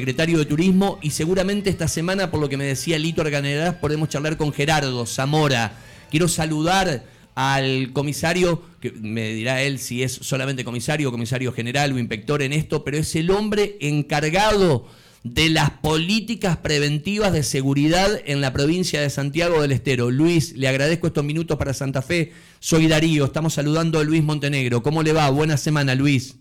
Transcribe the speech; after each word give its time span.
secretario 0.00 0.38
de 0.38 0.46
Turismo 0.46 0.98
y 1.02 1.10
seguramente 1.10 1.68
esta 1.68 1.86
semana, 1.86 2.30
por 2.30 2.40
lo 2.40 2.48
que 2.48 2.56
me 2.56 2.64
decía 2.64 2.98
Lito 2.98 3.20
Arganeras, 3.20 3.74
podemos 3.74 4.08
charlar 4.08 4.38
con 4.38 4.50
Gerardo 4.50 5.04
Zamora. 5.04 5.74
Quiero 6.10 6.26
saludar 6.26 7.04
al 7.34 7.92
comisario, 7.92 8.62
que 8.80 8.92
me 8.92 9.34
dirá 9.34 9.60
él 9.60 9.78
si 9.78 10.02
es 10.02 10.12
solamente 10.12 10.64
comisario, 10.64 11.10
comisario 11.10 11.52
general 11.52 11.92
o 11.92 11.98
inspector 11.98 12.40
en 12.40 12.54
esto, 12.54 12.82
pero 12.82 12.96
es 12.96 13.14
el 13.14 13.30
hombre 13.30 13.76
encargado 13.82 14.86
de 15.22 15.50
las 15.50 15.68
políticas 15.68 16.56
preventivas 16.56 17.34
de 17.34 17.42
seguridad 17.42 18.22
en 18.24 18.40
la 18.40 18.54
provincia 18.54 19.02
de 19.02 19.10
Santiago 19.10 19.60
del 19.60 19.72
Estero. 19.72 20.10
Luis, 20.10 20.54
le 20.56 20.66
agradezco 20.66 21.08
estos 21.08 21.24
minutos 21.24 21.58
para 21.58 21.74
Santa 21.74 22.00
Fe. 22.00 22.32
Soy 22.58 22.88
Darío, 22.88 23.26
estamos 23.26 23.52
saludando 23.52 23.98
a 23.98 24.04
Luis 24.04 24.22
Montenegro. 24.22 24.82
¿Cómo 24.82 25.02
le 25.02 25.12
va? 25.12 25.28
Buena 25.28 25.58
semana, 25.58 25.94
Luis. 25.94 26.39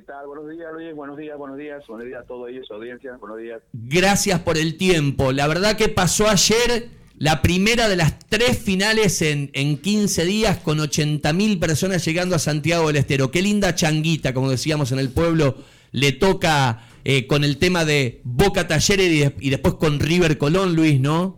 ¿Qué 0.00 0.06
tal? 0.06 0.26
Buenos 0.28 0.48
días, 0.48 0.72
Luis. 0.72 0.94
Buenos 0.94 1.18
días, 1.18 1.36
buenos 1.36 1.58
días. 1.58 1.86
Buenos 1.86 2.06
días 2.06 2.22
a 2.22 2.24
todos 2.24 2.48
ellos, 2.48 2.66
audiencia. 2.70 3.14
Buenos 3.18 3.36
días. 3.36 3.60
Gracias 3.74 4.40
por 4.40 4.56
el 4.56 4.78
tiempo. 4.78 5.30
La 5.30 5.46
verdad 5.46 5.76
que 5.76 5.90
pasó 5.90 6.26
ayer 6.26 6.88
la 7.18 7.42
primera 7.42 7.86
de 7.86 7.96
las 7.96 8.18
tres 8.18 8.58
finales 8.58 9.20
en, 9.20 9.50
en 9.52 9.76
15 9.76 10.24
días 10.24 10.56
con 10.56 10.78
80.000 10.78 11.60
personas 11.60 12.02
llegando 12.02 12.34
a 12.34 12.38
Santiago 12.38 12.86
del 12.86 12.96
Estero. 12.96 13.30
Qué 13.30 13.42
linda 13.42 13.74
changuita, 13.74 14.32
como 14.32 14.48
decíamos 14.48 14.90
en 14.90 15.00
el 15.00 15.10
pueblo, 15.10 15.56
le 15.92 16.12
toca 16.12 16.80
eh, 17.04 17.26
con 17.26 17.44
el 17.44 17.58
tema 17.58 17.84
de 17.84 18.22
Boca 18.24 18.66
Talleres 18.66 19.34
y, 19.38 19.50
después 19.50 19.74
con 19.74 20.00
River 20.00 20.38
Colón, 20.38 20.74
Luis, 20.74 20.98
¿no? 20.98 21.36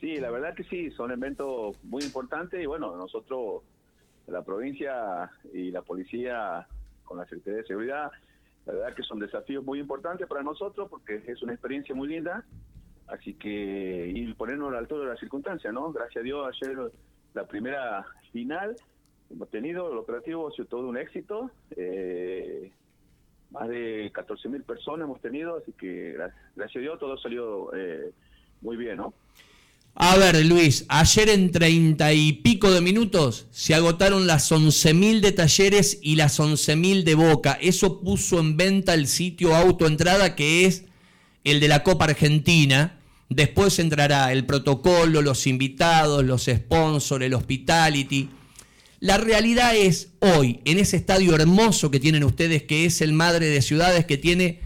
Sí, 0.00 0.16
la 0.16 0.30
verdad 0.30 0.54
que 0.54 0.64
sí, 0.64 0.90
son 0.92 1.10
eventos 1.10 1.76
muy 1.82 2.02
importantes 2.04 2.62
y 2.62 2.64
bueno, 2.64 2.96
nosotros, 2.96 3.64
la 4.28 4.40
provincia 4.40 5.30
y 5.52 5.70
la 5.72 5.82
policía 5.82 6.66
con 7.04 7.18
la 7.18 7.24
Secretaría 7.24 7.60
de 7.60 7.66
Seguridad. 7.66 8.10
La 8.66 8.72
verdad 8.72 8.94
que 8.94 9.02
son 9.02 9.18
desafíos 9.18 9.64
muy 9.64 9.78
importantes 9.78 10.26
para 10.26 10.42
nosotros 10.42 10.88
porque 10.88 11.22
es 11.26 11.42
una 11.42 11.52
experiencia 11.52 11.94
muy 11.94 12.08
linda. 12.08 12.44
Así 13.06 13.34
que 13.34 14.08
ir 14.14 14.34
ponernos 14.36 14.70
al 14.70 14.76
altura 14.78 15.02
de 15.04 15.10
las 15.10 15.20
circunstancias, 15.20 15.72
¿no? 15.72 15.92
Gracias 15.92 16.22
a 16.22 16.24
Dios, 16.24 16.48
ayer 16.48 16.78
la 17.34 17.46
primera 17.46 18.04
final 18.32 18.74
hemos 19.30 19.50
tenido, 19.50 19.92
el 19.92 19.98
operativo 19.98 20.48
ha 20.48 20.52
sido 20.52 20.66
todo 20.68 20.88
un 20.88 20.96
éxito. 20.96 21.50
Eh, 21.76 22.72
más 23.50 23.68
de 23.68 24.10
14 24.12 24.48
mil 24.48 24.62
personas 24.62 25.04
hemos 25.04 25.20
tenido, 25.20 25.56
así 25.56 25.72
que 25.72 26.12
gracias, 26.56 26.76
a 26.76 26.78
Dios 26.80 26.98
todo 26.98 27.16
salió 27.18 27.72
eh, 27.74 28.12
muy 28.62 28.76
bien, 28.76 28.96
¿no? 28.96 29.14
A 29.96 30.16
ver, 30.16 30.44
Luis, 30.44 30.84
ayer 30.88 31.28
en 31.28 31.52
treinta 31.52 32.12
y 32.12 32.32
pico 32.32 32.72
de 32.72 32.80
minutos 32.80 33.46
se 33.52 33.76
agotaron 33.76 34.26
las 34.26 34.50
11.000 34.50 35.20
de 35.20 35.30
talleres 35.30 36.00
y 36.02 36.16
las 36.16 36.40
11.000 36.40 37.04
de 37.04 37.14
Boca. 37.14 37.56
Eso 37.60 38.00
puso 38.00 38.40
en 38.40 38.56
venta 38.56 38.92
el 38.92 39.06
sitio 39.06 39.54
Autoentrada, 39.54 40.34
que 40.34 40.66
es 40.66 40.86
el 41.44 41.60
de 41.60 41.68
la 41.68 41.84
Copa 41.84 42.06
Argentina. 42.06 42.98
Después 43.28 43.78
entrará 43.78 44.32
el 44.32 44.46
protocolo, 44.46 45.22
los 45.22 45.46
invitados, 45.46 46.24
los 46.24 46.46
sponsors, 46.46 47.24
el 47.24 47.34
hospitality. 47.34 48.30
La 48.98 49.16
realidad 49.18 49.76
es 49.76 50.08
hoy, 50.18 50.60
en 50.64 50.78
ese 50.78 50.96
estadio 50.96 51.36
hermoso 51.36 51.92
que 51.92 52.00
tienen 52.00 52.24
ustedes, 52.24 52.64
que 52.64 52.84
es 52.84 53.00
el 53.00 53.12
Madre 53.12 53.46
de 53.46 53.62
Ciudades, 53.62 54.06
que 54.06 54.18
tiene 54.18 54.58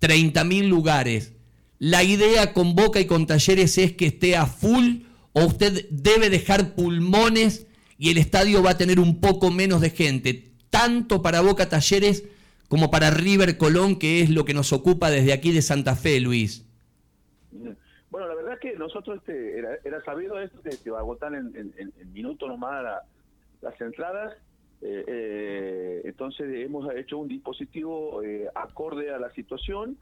30.000 0.00 0.68
lugares, 0.68 1.32
la 1.78 2.02
idea 2.02 2.52
con 2.52 2.74
Boca 2.74 3.00
y 3.00 3.06
con 3.06 3.26
Talleres 3.26 3.76
es 3.78 3.92
que 3.92 4.06
esté 4.06 4.36
a 4.36 4.46
full 4.46 5.02
o 5.32 5.44
usted 5.44 5.86
debe 5.90 6.30
dejar 6.30 6.74
pulmones 6.74 7.66
y 7.98 8.10
el 8.10 8.18
estadio 8.18 8.62
va 8.62 8.70
a 8.70 8.78
tener 8.78 8.98
un 9.00 9.20
poco 9.20 9.50
menos 9.50 9.80
de 9.80 9.90
gente, 9.90 10.52
tanto 10.70 11.22
para 11.22 11.40
Boca 11.40 11.68
Talleres 11.68 12.24
como 12.68 12.90
para 12.90 13.10
River 13.10 13.58
Colón, 13.58 13.98
que 13.98 14.20
es 14.20 14.30
lo 14.30 14.44
que 14.44 14.54
nos 14.54 14.72
ocupa 14.72 15.10
desde 15.10 15.32
aquí 15.32 15.52
de 15.52 15.62
Santa 15.62 15.94
Fe, 15.94 16.20
Luis. 16.20 16.64
Bueno, 18.10 18.28
la 18.28 18.34
verdad 18.34 18.54
es 18.54 18.60
que 18.60 18.76
nosotros 18.76 19.18
este, 19.18 19.58
era, 19.58 20.04
sabido 20.04 20.40
esto, 20.40 20.60
que 20.62 20.72
se 20.72 20.90
va 20.90 20.98
a 20.98 21.00
agotar 21.02 21.34
en, 21.34 21.72
minutos 22.12 22.48
nomás 22.48 23.02
las 23.60 23.80
entradas. 23.80 24.34
Eh, 24.82 25.04
eh, 25.06 26.02
entonces 26.04 26.46
hemos 26.64 26.94
hecho 26.94 27.18
un 27.18 27.28
dispositivo 27.28 28.22
eh, 28.22 28.46
acorde 28.54 29.10
a 29.10 29.18
la 29.18 29.30
situación 29.32 29.96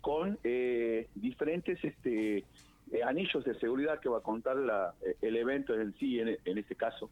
con 0.00 0.38
eh, 0.44 1.08
diferentes 1.14 1.82
este, 1.84 2.38
eh, 2.38 3.02
anillos 3.04 3.44
de 3.44 3.54
seguridad 3.58 4.00
que 4.00 4.08
va 4.08 4.18
a 4.18 4.22
contar 4.22 4.56
la, 4.56 4.94
eh, 5.04 5.16
el 5.22 5.36
evento 5.36 5.74
en 5.74 5.94
sí, 5.94 6.18
en, 6.20 6.58
este 6.58 6.74
caso. 6.74 7.10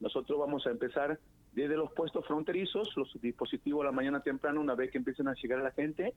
Nosotros 0.00 0.38
vamos 0.38 0.66
a 0.66 0.70
empezar 0.70 1.18
desde 1.52 1.76
los 1.76 1.92
puestos 1.92 2.26
fronterizos, 2.26 2.96
los 2.96 3.20
dispositivos 3.20 3.82
a 3.82 3.86
la 3.86 3.92
mañana 3.92 4.20
temprano, 4.20 4.60
una 4.60 4.74
vez 4.74 4.90
que 4.90 4.98
empiecen 4.98 5.28
a 5.28 5.34
llegar 5.34 5.60
a 5.60 5.64
la 5.64 5.72
gente, 5.72 6.14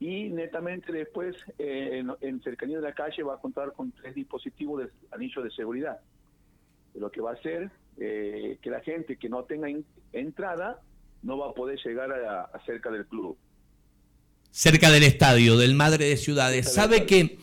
y 0.00 0.30
netamente 0.30 0.92
después 0.92 1.36
en, 1.58 2.40
cercanía 2.42 2.76
de 2.76 2.82
la 2.82 2.94
calle 2.94 3.22
va 3.24 3.34
a 3.34 3.38
contar 3.38 3.72
con 3.72 3.90
tres 3.92 4.14
dispositivos 4.14 4.84
de 4.84 4.90
anillos 5.10 5.44
de 5.44 5.50
seguridad. 5.50 6.00
Lo 6.94 7.10
que 7.10 7.20
va 7.20 7.30
a 7.30 7.34
hacer 7.34 7.70
que 7.96 8.58
la 8.64 8.80
gente 8.80 9.16
que 9.16 9.28
no 9.28 9.42
tenga 9.42 9.68
entrada 10.12 10.80
no 11.22 11.36
va 11.36 11.50
a 11.50 11.52
poder 11.52 11.78
llegar 11.84 12.12
a 12.12 12.60
cerca 12.64 12.90
del 12.90 13.06
club 13.06 13.36
cerca 14.50 14.90
del 14.90 15.02
estadio, 15.02 15.56
del 15.56 15.74
Madre 15.74 16.06
de 16.08 16.16
Ciudades. 16.16 16.72
¿Sabe 16.72 17.06
que 17.06 17.38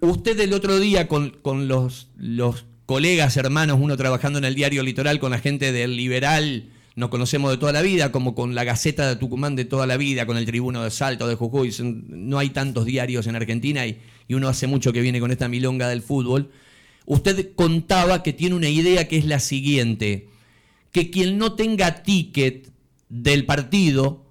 usted 0.00 0.38
el 0.40 0.52
otro 0.52 0.78
día 0.78 1.08
con, 1.08 1.30
con 1.30 1.68
los, 1.68 2.08
los 2.16 2.64
colegas, 2.86 3.36
hermanos, 3.36 3.78
uno 3.80 3.96
trabajando 3.96 4.38
en 4.38 4.44
el 4.44 4.54
diario 4.54 4.82
Litoral 4.82 5.18
con 5.18 5.30
la 5.30 5.38
gente 5.38 5.72
del 5.72 5.96
Liberal, 5.96 6.70
nos 6.96 7.08
conocemos 7.08 7.50
de 7.50 7.56
toda 7.56 7.72
la 7.72 7.82
vida, 7.82 8.12
como 8.12 8.34
con 8.34 8.54
la 8.54 8.62
Gaceta 8.62 9.08
de 9.08 9.16
Tucumán 9.16 9.56
de 9.56 9.64
toda 9.64 9.86
la 9.86 9.96
vida, 9.96 10.26
con 10.26 10.36
el 10.36 10.46
Tribuno 10.46 10.84
de 10.84 10.90
Salto 10.90 11.26
de 11.26 11.34
Jujuy, 11.34 11.74
no 11.80 12.38
hay 12.38 12.50
tantos 12.50 12.84
diarios 12.84 13.26
en 13.26 13.36
Argentina 13.36 13.86
y, 13.86 13.98
y 14.28 14.34
uno 14.34 14.48
hace 14.48 14.66
mucho 14.66 14.92
que 14.92 15.00
viene 15.00 15.20
con 15.20 15.32
esta 15.32 15.48
milonga 15.48 15.88
del 15.88 16.02
fútbol. 16.02 16.50
Usted 17.06 17.50
contaba 17.54 18.22
que 18.22 18.32
tiene 18.32 18.54
una 18.54 18.68
idea 18.68 19.08
que 19.08 19.18
es 19.18 19.24
la 19.24 19.40
siguiente, 19.40 20.28
que 20.92 21.10
quien 21.10 21.36
no 21.36 21.54
tenga 21.54 22.02
ticket 22.02 22.70
del 23.08 23.44
partido 23.44 24.23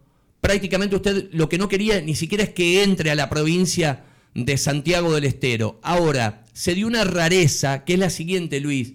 prácticamente 0.43 0.97
usted 0.97 1.29
lo 1.31 1.47
que 1.47 1.57
no 1.57 1.69
quería 1.69 2.01
ni 2.01 2.15
siquiera 2.15 2.43
es 2.43 2.49
que 2.49 2.83
entre 2.83 3.09
a 3.11 3.15
la 3.15 3.29
provincia 3.29 4.03
de 4.35 4.57
Santiago 4.57 5.13
del 5.13 5.23
Estero. 5.23 5.79
Ahora, 5.81 6.43
se 6.51 6.75
dio 6.75 6.85
una 6.85 7.05
rareza, 7.05 7.85
que 7.85 7.93
es 7.93 7.99
la 7.99 8.09
siguiente, 8.09 8.59
Luis. 8.59 8.91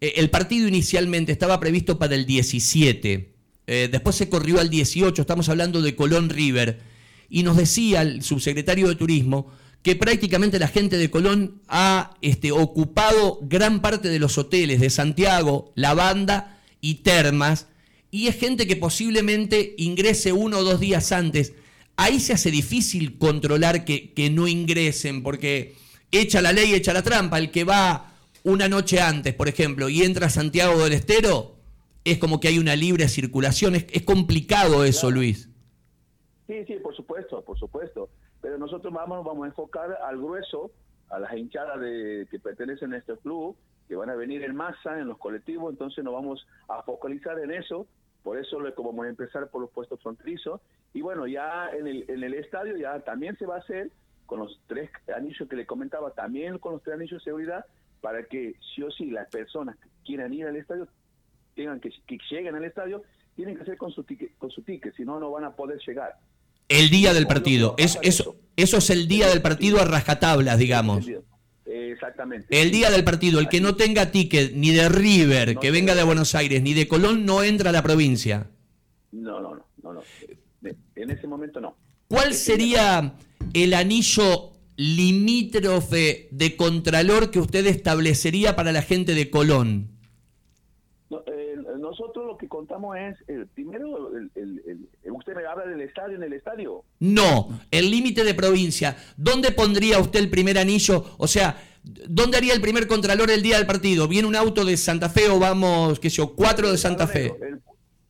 Eh, 0.00 0.14
el 0.16 0.30
partido 0.30 0.66
inicialmente 0.66 1.30
estaba 1.30 1.60
previsto 1.60 1.96
para 1.96 2.16
el 2.16 2.26
17, 2.26 3.32
eh, 3.68 3.88
después 3.92 4.16
se 4.16 4.28
corrió 4.28 4.58
al 4.58 4.68
18, 4.68 5.22
estamos 5.22 5.48
hablando 5.48 5.80
de 5.80 5.94
Colón 5.94 6.28
River, 6.28 6.80
y 7.28 7.44
nos 7.44 7.56
decía 7.56 8.02
el 8.02 8.24
subsecretario 8.24 8.88
de 8.88 8.96
Turismo 8.96 9.52
que 9.82 9.94
prácticamente 9.94 10.58
la 10.58 10.66
gente 10.66 10.98
de 10.98 11.08
Colón 11.08 11.60
ha 11.68 12.16
este, 12.20 12.50
ocupado 12.50 13.38
gran 13.42 13.80
parte 13.80 14.08
de 14.08 14.18
los 14.18 14.38
hoteles 14.38 14.80
de 14.80 14.90
Santiago, 14.90 15.72
La 15.76 15.94
Banda 15.94 16.58
y 16.80 16.96
Termas, 16.96 17.68
y 18.10 18.26
es 18.26 18.36
gente 18.38 18.66
que 18.66 18.76
posiblemente 18.76 19.74
ingrese 19.78 20.32
uno 20.32 20.58
o 20.58 20.64
dos 20.64 20.80
días 20.80 21.12
antes. 21.12 21.54
Ahí 21.96 22.18
se 22.18 22.32
hace 22.32 22.50
difícil 22.50 23.18
controlar 23.18 23.84
que, 23.84 24.12
que 24.12 24.30
no 24.30 24.48
ingresen, 24.48 25.22
porque 25.22 25.74
echa 26.10 26.40
la 26.40 26.52
ley, 26.52 26.72
echa 26.72 26.92
la 26.92 27.02
trampa. 27.02 27.38
El 27.38 27.50
que 27.50 27.64
va 27.64 28.12
una 28.42 28.68
noche 28.68 29.00
antes, 29.00 29.34
por 29.34 29.48
ejemplo, 29.48 29.88
y 29.88 30.02
entra 30.02 30.26
a 30.26 30.30
Santiago 30.30 30.82
del 30.82 30.94
Estero, 30.94 31.54
es 32.04 32.18
como 32.18 32.40
que 32.40 32.48
hay 32.48 32.58
una 32.58 32.74
libre 32.74 33.06
circulación. 33.08 33.74
Es, 33.76 34.02
complicado 34.02 34.84
eso, 34.84 35.10
Luis. 35.10 35.48
Sí, 36.46 36.64
sí, 36.66 36.74
por 36.82 36.96
supuesto, 36.96 37.42
por 37.42 37.58
supuesto. 37.58 38.08
Pero 38.40 38.58
nosotros 38.58 38.92
vamos, 38.92 39.24
vamos 39.24 39.44
a 39.44 39.48
enfocar 39.48 39.98
al 40.02 40.16
grueso, 40.16 40.70
a 41.10 41.20
las 41.20 41.36
hinchadas 41.36 41.78
de, 41.80 42.26
que 42.30 42.38
pertenecen 42.40 42.94
a 42.94 42.96
este 42.96 43.16
club, 43.18 43.54
que 43.86 43.94
van 43.94 44.08
a 44.08 44.14
venir 44.14 44.42
en 44.42 44.56
masa 44.56 44.98
en 44.98 45.08
los 45.08 45.18
colectivos, 45.18 45.70
entonces 45.72 46.02
nos 46.02 46.14
vamos 46.14 46.46
a 46.68 46.82
focalizar 46.82 47.38
en 47.38 47.50
eso 47.50 47.86
por 48.22 48.38
eso 48.38 48.58
como 48.74 48.90
vamos 48.90 49.06
a 49.06 49.10
empezar 49.10 49.48
por 49.48 49.62
los 49.62 49.70
puestos 49.70 50.00
fronterizos. 50.02 50.60
Y 50.92 51.00
bueno, 51.00 51.26
ya 51.26 51.70
en 51.70 51.86
el, 51.86 52.04
en 52.08 52.22
el 52.22 52.34
estadio 52.34 52.76
ya 52.76 53.00
también 53.00 53.36
se 53.38 53.46
va 53.46 53.56
a 53.56 53.60
hacer 53.60 53.90
con 54.26 54.40
los 54.40 54.60
tres 54.66 54.90
anillos 55.14 55.48
que 55.48 55.56
le 55.56 55.66
comentaba, 55.66 56.12
también 56.12 56.58
con 56.58 56.74
los 56.74 56.82
tres 56.82 56.94
anillos 56.94 57.20
de 57.20 57.24
seguridad, 57.24 57.64
para 58.00 58.24
que 58.24 58.54
sí 58.74 58.82
o 58.82 58.90
sí 58.90 59.10
las 59.10 59.28
personas 59.28 59.76
que 59.78 59.88
quieran 60.04 60.32
ir 60.32 60.46
al 60.46 60.56
estadio, 60.56 60.86
tengan 61.54 61.80
que, 61.80 61.90
que 62.06 62.18
lleguen 62.30 62.54
al 62.54 62.64
estadio, 62.64 63.02
tienen 63.34 63.56
que 63.56 63.62
hacer 63.62 63.76
con 63.76 63.90
su 63.90 64.04
ticket, 64.04 64.36
con 64.38 64.50
su 64.50 64.62
ticket, 64.62 64.94
si 64.94 65.04
no, 65.04 65.18
no 65.18 65.30
van 65.30 65.44
a 65.44 65.56
poder 65.56 65.80
llegar. 65.86 66.14
El 66.68 66.90
día 66.90 67.12
del 67.12 67.26
partido, 67.26 67.74
es, 67.78 67.98
eso, 68.02 68.36
eso 68.56 68.76
es 68.76 68.90
el 68.90 69.08
día 69.08 69.28
del 69.28 69.42
partido 69.42 69.80
a 69.80 69.84
rajatablas, 69.84 70.58
digamos. 70.58 71.04
Exactamente. 71.92 72.46
El 72.50 72.70
día 72.70 72.90
del 72.90 73.04
partido, 73.04 73.40
el 73.40 73.48
que 73.48 73.60
no 73.60 73.76
tenga 73.76 74.10
ticket 74.10 74.52
ni 74.54 74.70
de 74.70 74.88
River, 74.88 75.56
que 75.56 75.70
venga 75.70 75.94
de 75.94 76.02
Buenos 76.02 76.34
Aires, 76.34 76.62
ni 76.62 76.74
de 76.74 76.88
Colón, 76.88 77.24
no 77.24 77.42
entra 77.42 77.70
a 77.70 77.72
la 77.72 77.82
provincia. 77.82 78.48
No, 79.12 79.40
no, 79.40 79.64
no, 79.82 79.92
no. 79.92 80.02
En 80.94 81.10
ese 81.10 81.26
momento 81.26 81.60
no. 81.60 81.76
¿Cuál 82.08 82.34
sería 82.34 83.14
el 83.54 83.74
anillo 83.74 84.50
limítrofe 84.76 86.28
de 86.30 86.56
contralor 86.56 87.30
que 87.30 87.38
usted 87.38 87.66
establecería 87.66 88.56
para 88.56 88.72
la 88.72 88.82
gente 88.82 89.14
de 89.14 89.30
Colón? 89.30 89.90
Eh, 91.10 91.56
nosotros 91.78 92.26
lo 92.26 92.36
que 92.36 92.48
contamos 92.48 92.96
es, 92.96 93.16
el, 93.28 93.46
primero, 93.48 94.10
el, 94.16 94.88
usted 95.04 95.34
me 95.34 95.44
habla 95.44 95.66
del 95.66 95.80
estadio 95.80 96.16
en 96.16 96.22
el 96.22 96.32
estadio. 96.32 96.84
No, 97.00 97.60
el 97.70 97.90
límite 97.90 98.24
de 98.24 98.34
provincia. 98.34 98.96
¿Dónde 99.16 99.50
pondría 99.50 99.98
usted 99.98 100.20
el 100.20 100.30
primer 100.30 100.58
anillo? 100.58 101.04
O 101.18 101.26
sea, 101.26 101.56
¿dónde 101.82 102.36
haría 102.36 102.54
el 102.54 102.60
primer 102.60 102.86
contralor 102.86 103.30
el 103.30 103.42
día 103.42 103.56
del 103.56 103.66
partido? 103.66 104.08
¿Viene 104.08 104.28
un 104.28 104.36
auto 104.36 104.64
de 104.64 104.76
Santa 104.76 105.08
Fe 105.08 105.28
o 105.28 105.38
vamos, 105.38 105.98
qué 106.00 106.10
sé 106.10 106.16
yo, 106.16 106.34
cuatro 106.34 106.70
de 106.70 106.78
Santa 106.78 107.06
Fe? 107.06 107.34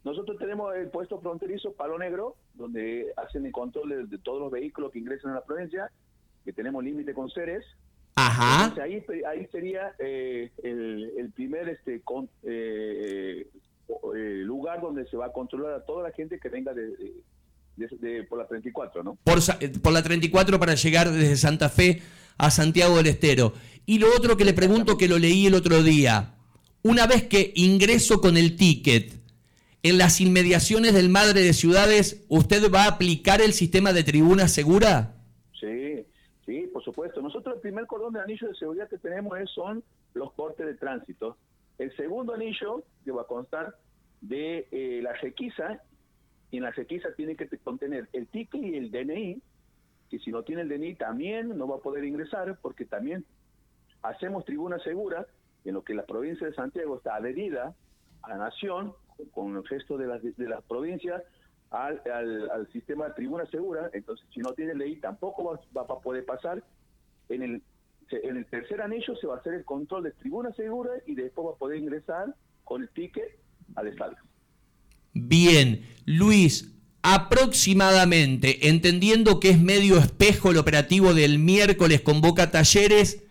nosotros 0.02 0.38
tenemos 0.38 0.74
el 0.74 0.88
puesto 0.88 1.20
fronterizo 1.20 1.72
Palo 1.72 1.98
Negro, 1.98 2.36
donde 2.54 3.12
hacen 3.16 3.46
el 3.46 3.52
control 3.52 4.08
de, 4.08 4.18
todos 4.18 4.40
los 4.40 4.50
vehículos 4.50 4.90
que 4.92 4.98
ingresan 4.98 5.32
a 5.32 5.34
la 5.34 5.44
provincia, 5.44 5.90
que 6.44 6.52
tenemos 6.52 6.82
límite 6.82 7.12
con 7.14 7.30
Ceres. 7.30 7.64
Ajá. 8.16 8.74
ahí, 8.82 9.02
ahí 9.26 9.46
sería 9.52 9.94
eh, 9.98 10.50
el, 10.62 11.30
primer 11.34 11.68
este 11.68 12.00
con, 12.00 12.28
eh, 12.42 13.46
eh, 14.14 14.42
lugar 14.44 14.80
donde 14.80 15.06
se 15.08 15.16
va 15.16 15.26
a 15.26 15.32
controlar 15.32 15.74
a 15.74 15.84
toda 15.84 16.02
la 16.02 16.12
gente 16.12 16.38
que 16.38 16.48
venga 16.48 16.72
de, 16.74 18.24
por 18.28 18.38
la 18.38 18.46
34, 18.46 19.02
¿no? 19.02 19.16
Por, 19.22 19.38
por 19.82 19.92
la 19.92 20.02
34 20.02 20.58
para 20.58 20.74
llegar 20.74 21.10
desde 21.10 21.36
Santa 21.36 21.68
Fe 21.68 22.02
a 22.38 22.50
Santiago 22.50 22.96
del 22.96 23.08
Estero. 23.08 23.52
Y 23.86 23.98
lo 23.98 24.08
otro 24.16 24.36
que 24.36 24.44
le 24.44 24.52
pregunto, 24.52 24.96
que 24.96 25.08
lo 25.08 25.18
leí 25.18 25.46
el 25.46 25.54
otro 25.54 25.82
día, 25.82 26.34
una 26.82 27.06
vez 27.06 27.24
que 27.24 27.52
ingreso 27.56 28.20
con 28.20 28.36
el 28.36 28.56
ticket, 28.56 29.20
en 29.82 29.98
las 29.98 30.20
inmediaciones 30.20 30.92
del 30.92 31.08
Madre 31.08 31.40
de 31.40 31.52
Ciudades, 31.52 32.24
¿usted 32.28 32.70
va 32.70 32.84
a 32.84 32.88
aplicar 32.88 33.40
el 33.40 33.52
sistema 33.52 33.92
de 33.92 34.04
tribuna 34.04 34.46
segura? 34.46 35.14
Sí, 35.58 36.04
sí, 36.44 36.68
por 36.72 36.84
supuesto. 36.84 37.22
Nosotros 37.22 37.56
el 37.56 37.60
primer 37.62 37.86
cordón 37.86 38.12
de 38.12 38.20
anillo 38.20 38.48
de 38.48 38.54
seguridad 38.54 38.88
que 38.88 38.98
tenemos 38.98 39.38
es, 39.38 39.50
son 39.50 39.82
los 40.14 40.32
cortes 40.32 40.66
de 40.66 40.74
tránsito. 40.74 41.36
El 41.78 41.94
segundo 41.96 42.34
anillo, 42.34 42.84
que 43.04 43.10
va 43.10 43.22
a 43.22 43.26
constar 43.26 43.74
de 44.20 44.68
eh, 44.70 45.00
la 45.02 45.14
requisa, 45.14 45.80
y 46.50 46.58
en 46.58 46.64
la 46.64 46.72
requisa 46.72 47.08
tiene 47.16 47.36
que 47.36 47.48
contener 47.64 48.08
el 48.12 48.26
ticket 48.26 48.62
y 48.62 48.76
el 48.76 48.90
DNI, 48.90 49.40
que 50.10 50.18
si 50.18 50.30
no 50.30 50.42
tiene 50.42 50.62
el 50.62 50.68
DNI 50.68 50.96
también 50.96 51.56
no 51.56 51.68
va 51.68 51.76
a 51.76 51.80
poder 51.80 52.04
ingresar, 52.04 52.58
porque 52.60 52.84
también 52.84 53.24
hacemos 54.02 54.44
tribuna 54.44 54.78
segura, 54.80 55.26
en 55.64 55.74
lo 55.74 55.84
que 55.84 55.94
la 55.94 56.04
provincia 56.04 56.46
de 56.46 56.54
Santiago 56.54 56.96
está 56.96 57.16
adherida 57.16 57.74
a 58.22 58.28
la 58.28 58.36
nación, 58.36 58.92
con 59.32 59.56
el 59.56 59.64
resto 59.64 59.98
de 59.98 60.06
las, 60.06 60.22
de 60.22 60.48
las 60.48 60.62
provincias, 60.64 61.22
al, 61.70 62.02
al, 62.10 62.68
sistema 62.72 63.06
de 63.06 63.14
tribuna 63.14 63.46
segura, 63.46 63.90
entonces 63.92 64.26
si 64.34 64.40
no 64.40 64.52
tiene 64.54 64.74
ley 64.74 64.96
tampoco 64.96 65.44
va, 65.44 65.60
va 65.76 65.82
a 65.82 66.00
poder 66.00 66.24
pasar. 66.24 66.64
En 67.28 67.42
el 67.42 67.62
en 68.10 68.36
el 68.36 68.46
tercer 68.46 68.80
anillo 68.80 69.14
se 69.16 69.26
va 69.26 69.36
a 69.36 69.38
hacer 69.38 69.54
el 69.54 69.64
control 69.64 70.04
de 70.04 70.12
tribuna 70.12 70.52
segura 70.54 70.90
y 71.06 71.14
después 71.14 71.46
va 71.46 71.52
a 71.52 71.56
poder 71.56 71.78
ingresar 71.78 72.34
con 72.64 72.82
el 72.82 72.88
ticket 72.90 73.38
al 73.76 73.88
estadio. 73.88 74.18
Bien, 75.12 75.80
Luis, 76.06 76.79
aproximadamente, 77.02 78.68
entendiendo 78.68 79.40
que 79.40 79.50
es 79.50 79.60
medio 79.60 79.98
espejo 79.98 80.50
el 80.50 80.58
operativo 80.58 81.14
del 81.14 81.38
miércoles 81.38 82.00
con 82.00 82.20
Boca 82.20 82.50
Talleres 82.50 83.22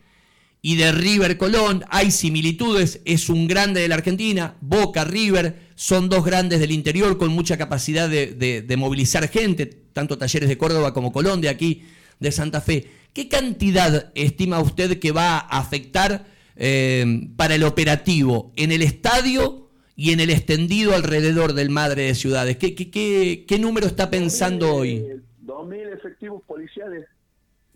y 0.61 0.75
de 0.75 0.91
River 0.91 1.37
Colón, 1.37 1.85
hay 1.89 2.11
similitudes, 2.11 3.01
es 3.05 3.29
un 3.29 3.47
grande 3.47 3.81
de 3.81 3.87
la 3.87 3.95
Argentina, 3.95 4.55
Boca, 4.61 5.03
River, 5.05 5.69
son 5.75 6.09
dos 6.09 6.25
grandes 6.25 6.59
del 6.59 6.71
interior 6.71 7.17
con 7.17 7.29
mucha 7.29 7.57
capacidad 7.57 8.09
de 8.09 8.75
movilizar 8.77 9.29
gente, 9.29 9.65
tanto 9.93 10.17
Talleres 10.17 10.49
de 10.49 10.57
Córdoba 10.57 10.93
como 10.93 11.11
Colón 11.11 11.41
de 11.41 11.49
aquí, 11.49 11.83
de 12.19 12.31
Santa 12.31 12.61
Fe. 12.61 12.89
¿Qué 13.13 13.27
cantidad 13.27 14.11
estima 14.15 14.59
usted 14.59 14.99
que 14.99 15.11
va 15.11 15.37
a 15.37 15.59
afectar 15.59 16.27
eh, 16.55 17.27
para 17.35 17.55
el 17.55 17.63
operativo 17.63 18.51
en 18.55 18.71
el 18.71 18.81
estadio 18.81 19.68
y 19.99 20.13
en 20.13 20.21
el 20.21 20.29
extendido 20.29 20.95
alrededor 20.95 21.51
del 21.51 21.69
Madre 21.69 22.03
de 22.03 22.15
Ciudades? 22.15 22.55
¿Qué, 22.55 22.73
qué, 22.73 23.45
qué, 23.45 23.59
número 23.59 23.85
está 23.85 24.09
pensando 24.09 24.73
hoy? 24.73 25.03
2.000 25.45 25.93
efectivos 25.93 26.41
policiales 26.47 27.05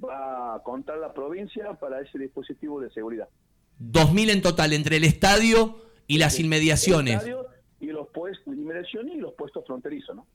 va 0.01 0.55
a 0.55 0.63
contar 0.63 0.99
la 0.99 1.13
provincia 1.13 1.73
para 1.73 1.99
ese 1.99 2.17
dispositivo 2.17 2.79
de 2.79 2.89
seguridad. 2.91 3.27
2.000 3.81 4.29
en 4.29 4.41
total 4.41 4.71
entre 4.71 4.95
el 4.95 5.03
estadio 5.03 5.81
y 6.07 6.17
las 6.17 6.39
inmediaciones. 6.39 7.15
El 7.15 7.19
estadio 7.19 7.47
y 7.81 7.87
los 7.87 8.07
puestos, 8.07 8.55
inmediaciones 8.55 9.15
y 9.15 9.19
los 9.19 9.33
puestos 9.33 9.65
fronterizos, 9.67 10.15
¿no? 10.15 10.25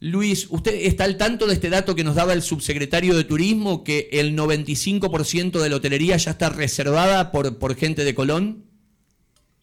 Luis, 0.00 0.48
¿usted 0.50 0.72
está 0.74 1.04
al 1.04 1.18
tanto 1.18 1.46
de 1.46 1.52
este 1.52 1.68
dato 1.68 1.94
que 1.94 2.04
nos 2.04 2.14
daba 2.14 2.32
el 2.32 2.40
subsecretario 2.40 3.14
de 3.14 3.24
Turismo, 3.24 3.84
que 3.84 4.08
el 4.12 4.34
95% 4.34 5.60
de 5.60 5.68
la 5.68 5.76
hotelería 5.76 6.16
ya 6.16 6.30
está 6.30 6.48
reservada 6.48 7.30
por, 7.30 7.58
por 7.58 7.74
gente 7.74 8.02
de 8.02 8.14
Colón? 8.14 8.71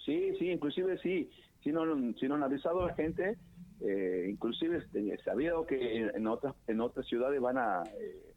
Sí, 0.09 0.33
sí, 0.39 0.50
inclusive 0.50 0.97
sí. 0.97 1.29
Si 1.63 1.71
no, 1.71 1.83
si 2.19 2.27
no 2.27 2.35
han 2.35 2.44
avisado 2.44 2.81
a 2.81 2.88
la 2.88 2.95
gente, 2.95 3.38
eh, 3.81 4.27
inclusive 4.27 4.77
este, 4.77 5.15
sabido 5.23 5.67
que 5.67 6.07
en, 6.07 6.25
otras, 6.25 6.56
en 6.65 6.81
otras 6.81 7.06
ciudades 7.06 7.39
van 7.39 7.59
a, 7.59 7.83
eh, 7.83 8.33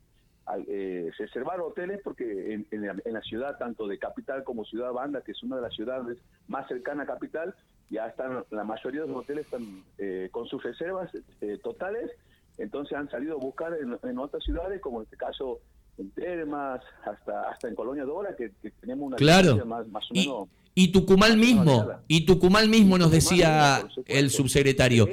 eh, 0.69 1.11
reservar 1.17 1.61
hoteles 1.61 2.01
porque 2.05 2.53
en, 2.53 2.67
en, 2.71 2.87
la, 2.87 2.97
en, 3.03 3.13
la, 3.15 3.23
ciudad, 3.23 3.57
tanto 3.57 3.87
de 3.87 3.99
Capital 3.99 4.45
como 4.45 4.67
Ciudad 4.67 4.93
Banda, 4.93 5.23
que 5.23 5.33
es 5.33 5.43
una 5.43 5.57
de 5.57 5.63
las 5.63 5.75
ciudades 5.75 6.19
más 6.47 6.69
cercanas 6.69 7.09
a 7.09 7.13
Capital, 7.15 7.55
ya 7.89 8.07
están, 8.07 8.45
la 8.51 8.65
mayoría 8.65 9.03
de 9.03 9.07
los 9.07 9.17
hoteles 9.19 9.47
están 9.47 9.83
eh, 9.97 10.29
con 10.31 10.47
sus 10.47 10.63
reservas 10.63 11.11
eh, 11.41 11.59
totales, 11.63 12.11
entonces 12.59 12.99
han 12.99 13.09
salido 13.09 13.37
a 13.37 13.41
buscar 13.41 13.73
en, 13.81 14.19
otras 14.19 14.45
ciudades, 14.45 14.79
como 14.83 14.99
en 14.99 15.05
este 15.05 15.17
caso 15.17 15.61
en 15.99 16.11
Termas, 16.11 16.81
hasta 17.05 17.51
hasta 17.51 17.69
en 17.69 17.75
Colonia 17.75 18.05
Dora, 18.05 18.35
que, 18.37 18.53
que 18.63 18.71
tenemos 18.81 19.07
una 19.09 19.17
claro. 19.17 19.65
más, 19.67 19.87
más 19.89 20.05
o 20.11 20.15
menos... 20.15 20.49
Y, 20.75 20.85
y 20.85 20.89
Tucumán 20.93 21.39
mismo, 21.39 21.87
y 22.09 22.25
Tucumán 22.25 22.71
mismo 22.71 22.97
nos 22.97 23.11
decía 23.11 23.87
el 24.07 24.31
subsecretario. 24.31 25.07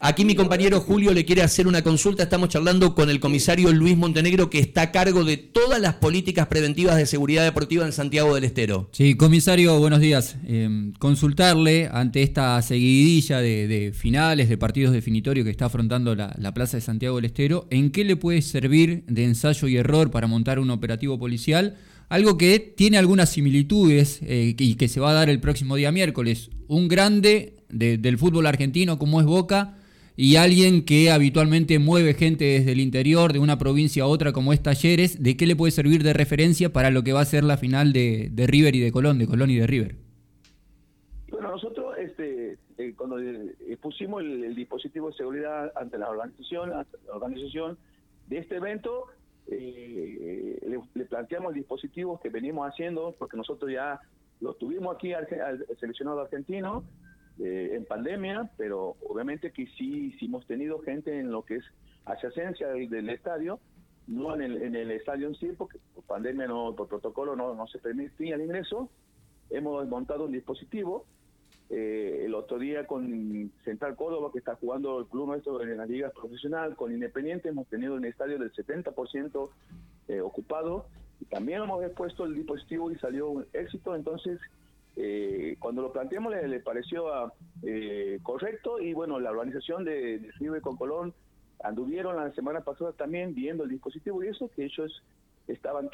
Aquí 0.00 0.24
mi 0.24 0.34
compañero 0.34 0.80
Julio 0.80 1.14
le 1.14 1.24
quiere 1.24 1.42
hacer 1.42 1.66
una 1.66 1.82
consulta. 1.82 2.24
Estamos 2.24 2.48
charlando 2.48 2.94
con 2.94 3.08
el 3.08 3.20
comisario 3.20 3.72
Luis 3.72 3.96
Montenegro, 3.96 4.50
que 4.50 4.58
está 4.58 4.82
a 4.82 4.92
cargo 4.92 5.24
de 5.24 5.36
todas 5.36 5.80
las 5.80 5.94
políticas 5.94 6.46
preventivas 6.48 6.96
de 6.96 7.06
seguridad 7.06 7.44
deportiva 7.44 7.86
en 7.86 7.92
Santiago 7.92 8.34
del 8.34 8.44
Estero. 8.44 8.90
Sí, 8.92 9.14
comisario, 9.14 9.78
buenos 9.78 10.00
días. 10.00 10.36
Em, 10.46 10.92
consultarle 10.94 11.88
ante 11.90 12.22
esta 12.22 12.60
seguidilla 12.60 13.40
de, 13.40 13.92
finales, 13.96 14.48
de 14.48 14.58
partidos 14.58 14.92
definitorios 14.92 15.44
que 15.44 15.50
está 15.50 15.66
afrontando 15.66 16.14
la, 16.14 16.34
Plaza 16.54 16.76
de 16.76 16.82
Santiago 16.82 17.16
del 17.16 17.24
Estero, 17.24 17.66
¿en 17.70 17.90
qué 17.90 18.04
le 18.04 18.16
puede 18.16 18.42
servir 18.42 19.04
de 19.06 19.24
ensayo 19.24 19.66
y 19.68 19.76
error 19.76 20.10
para 20.10 20.26
montar 20.26 20.58
un 20.58 20.70
operativo 20.70 21.18
policial? 21.18 21.76
Algo 22.08 22.36
que 22.36 22.58
tiene 22.60 22.98
algunas 22.98 23.30
similitudes 23.30 24.20
eh, 24.22 24.54
y 24.56 24.74
que 24.74 24.88
se 24.88 25.00
va 25.00 25.10
a 25.10 25.14
dar 25.14 25.30
el 25.30 25.40
próximo 25.40 25.76
día 25.76 25.90
miércoles. 25.90 26.50
Un 26.68 26.88
grande 26.88 27.54
del 27.70 28.18
fútbol 28.18 28.46
argentino 28.46 28.98
como 28.98 29.20
es 29.20 29.26
Boca 29.26 29.78
y 30.16 30.36
alguien 30.36 30.84
que 30.84 31.10
habitualmente 31.10 31.78
mueve 31.78 32.14
gente 32.14 32.44
desde 32.44 32.72
el 32.72 32.80
interior 32.80 33.32
de 33.32 33.40
una 33.40 33.58
provincia 33.58 34.04
a 34.04 34.06
otra 34.06 34.32
como 34.32 34.52
es 34.52 34.62
Talleres, 34.62 35.22
¿de 35.22 35.36
qué 35.36 35.46
le 35.46 35.56
puede 35.56 35.72
servir 35.72 36.02
de 36.02 36.12
referencia 36.12 36.72
para 36.72 36.90
lo 36.90 37.02
que 37.02 37.12
va 37.12 37.20
a 37.20 37.24
ser 37.24 37.42
la 37.42 37.56
final 37.56 37.92
de, 37.92 38.30
River 38.36 38.76
y 38.76 38.80
de 38.80 38.92
Colón, 38.92 39.18
de 39.18 39.26
Colón 39.26 39.50
y 39.50 39.56
de 39.56 39.66
River? 39.66 39.96
Bueno, 41.28 41.50
nosotros 41.50 41.96
este, 41.98 42.58
eh, 42.78 42.94
cuando 42.96 43.18
eh, 43.18 43.76
pusimos 43.80 44.22
el, 44.22 44.54
dispositivo 44.54 45.10
de 45.10 45.16
seguridad 45.16 45.72
ante 45.74 45.98
la 45.98 46.08
organización, 46.08 46.70
la 46.70 46.86
organización 47.12 47.76
de 48.28 48.38
este 48.38 48.56
evento, 48.56 49.06
eh, 49.48 50.60
le, 50.94 51.04
planteamos 51.06 51.50
el 51.50 51.58
dispositivo 51.58 52.20
que 52.20 52.28
venimos 52.28 52.68
haciendo, 52.70 53.16
porque 53.18 53.36
nosotros 53.36 53.70
ya 53.72 54.00
lo 54.40 54.54
tuvimos 54.54 54.94
aquí 54.94 55.12
al 55.12 55.26
seleccionado 55.80 56.20
argentino, 56.20 56.84
eh, 57.40 57.70
en 57.74 57.84
pandemia, 57.84 58.50
pero 58.56 58.96
obviamente 59.08 59.52
que 59.52 59.66
sí, 59.78 60.12
sí 60.18 60.26
hemos 60.26 60.46
tenido 60.46 60.78
gente 60.80 61.18
en 61.18 61.30
lo 61.30 61.44
que 61.44 61.56
es 61.56 61.64
adyacencia 62.04 62.68
del, 62.68 62.88
del 62.88 63.10
estadio, 63.10 63.60
no 64.06 64.34
en 64.34 64.42
el, 64.42 64.62
en 64.62 64.90
estadio 64.90 65.28
en 65.28 65.34
sí, 65.34 65.48
porque 65.56 65.78
por 65.94 66.04
pandemia, 66.04 66.46
no 66.46 66.74
por 66.76 66.88
protocolo 66.88 67.34
no, 67.34 67.54
no 67.54 67.66
se 67.66 67.78
permitía 67.78 68.34
el 68.34 68.42
ingreso. 68.42 68.90
Hemos 69.50 69.86
montado 69.88 70.24
un 70.26 70.32
dispositivo. 70.32 71.06
Eh, 71.70 72.24
el 72.26 72.34
otro 72.34 72.58
día 72.58 72.86
con 72.86 73.50
Central 73.64 73.96
Córdoba, 73.96 74.30
que 74.32 74.38
está 74.38 74.54
jugando 74.56 75.00
el 75.00 75.06
club 75.06 75.28
nuestro 75.28 75.62
en 75.62 75.76
la 75.78 75.86
liga 75.86 76.10
profesional, 76.10 76.76
con 76.76 76.92
Independiente, 76.92 77.48
hemos 77.48 77.66
tenido 77.68 77.94
un 77.94 78.04
estadio 78.04 78.38
del 78.38 78.52
70% 78.52 79.48
eh, 80.08 80.20
ocupado. 80.20 80.86
Y 81.20 81.24
también 81.24 81.62
hemos 81.62 81.82
puesto 81.92 82.24
el 82.24 82.34
dispositivo 82.34 82.90
y 82.90 82.96
salió 82.96 83.30
un 83.30 83.46
éxito. 83.54 83.96
Entonces, 83.96 84.38
eh, 84.96 85.56
cuando 85.58 85.82
lo 85.82 85.92
planteamos 85.92 86.32
le, 86.32 86.60
pareció 86.60 87.12
ah, 87.12 87.32
eh, 87.62 88.20
correcto 88.22 88.80
y 88.80 88.94
bueno, 88.94 89.18
la 89.18 89.30
organización 89.30 89.84
de, 89.84 90.18
de 90.18 90.60
con 90.60 90.76
Colón 90.76 91.12
anduvieron 91.64 92.16
la 92.16 92.32
semana 92.34 92.60
pasada 92.60 92.92
también 92.92 93.34
viendo 93.34 93.64
el 93.64 93.70
dispositivo 93.70 94.22
y 94.22 94.28
eso, 94.28 94.50
que 94.54 94.64
ellos 94.64 95.02
estaban 95.48 95.90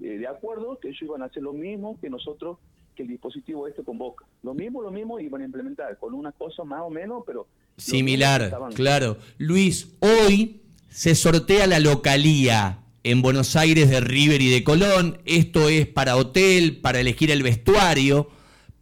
eh, 0.00 0.18
de 0.18 0.26
acuerdo, 0.26 0.78
que 0.78 0.88
ellos 0.88 1.02
iban 1.02 1.22
a 1.22 1.26
hacer 1.26 1.42
lo 1.42 1.52
mismo 1.52 1.98
que 2.00 2.10
nosotros, 2.10 2.58
que 2.94 3.04
el 3.04 3.08
dispositivo 3.08 3.66
este 3.66 3.82
convoca. 3.82 4.26
Lo 4.42 4.52
mismo, 4.52 4.82
lo 4.82 4.90
mismo 4.90 5.18
iban 5.18 5.40
a 5.40 5.44
implementar, 5.44 5.96
con 5.98 6.12
una 6.12 6.32
cosa 6.32 6.64
más 6.64 6.82
o 6.82 6.90
menos, 6.90 7.22
pero... 7.26 7.46
Similar, 7.78 8.52
claro. 8.74 9.16
Luis, 9.38 9.96
hoy 10.00 10.60
se 10.90 11.14
sortea 11.14 11.66
la 11.66 11.80
localía 11.80 12.80
en 13.02 13.22
Buenos 13.22 13.56
Aires 13.56 13.88
de 13.88 14.00
River 14.00 14.42
y 14.42 14.50
de 14.50 14.62
Colón. 14.62 15.18
Esto 15.24 15.70
es 15.70 15.86
para 15.86 16.16
hotel, 16.16 16.80
para 16.82 17.00
elegir 17.00 17.30
el 17.30 17.42
vestuario 17.42 18.28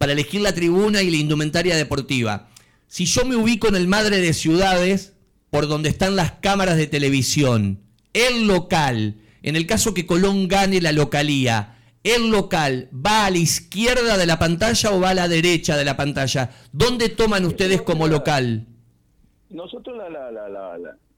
para 0.01 0.13
elegir 0.13 0.41
la 0.41 0.55
tribuna 0.55 1.03
y 1.03 1.11
la 1.11 1.17
indumentaria 1.17 1.75
deportiva. 1.75 2.47
Si 2.87 3.05
yo 3.05 3.23
me 3.23 3.35
ubico 3.35 3.67
en 3.67 3.75
el 3.75 3.87
Madre 3.87 4.17
de 4.17 4.33
Ciudades, 4.33 5.15
por 5.51 5.67
donde 5.67 5.89
están 5.89 6.15
las 6.15 6.31
cámaras 6.31 6.75
de 6.75 6.87
televisión, 6.87 7.77
el 8.11 8.47
local, 8.47 9.17
en 9.43 9.55
el 9.55 9.67
caso 9.67 9.93
que 9.93 10.07
Colón 10.07 10.47
gane 10.47 10.81
la 10.81 10.91
localía, 10.91 11.77
el 12.03 12.31
local 12.31 12.89
va 12.91 13.27
a 13.27 13.29
la 13.29 13.37
izquierda 13.37 14.17
de 14.17 14.25
la 14.25 14.39
pantalla 14.39 14.89
o 14.89 14.99
va 14.99 15.11
a 15.11 15.13
la 15.13 15.27
derecha 15.27 15.77
de 15.77 15.85
la 15.85 15.95
pantalla. 15.95 16.49
¿Dónde 16.71 17.09
toman 17.09 17.45
ustedes 17.45 17.83
como 17.83 18.07
local? 18.07 18.65
Nosotros, 19.51 20.01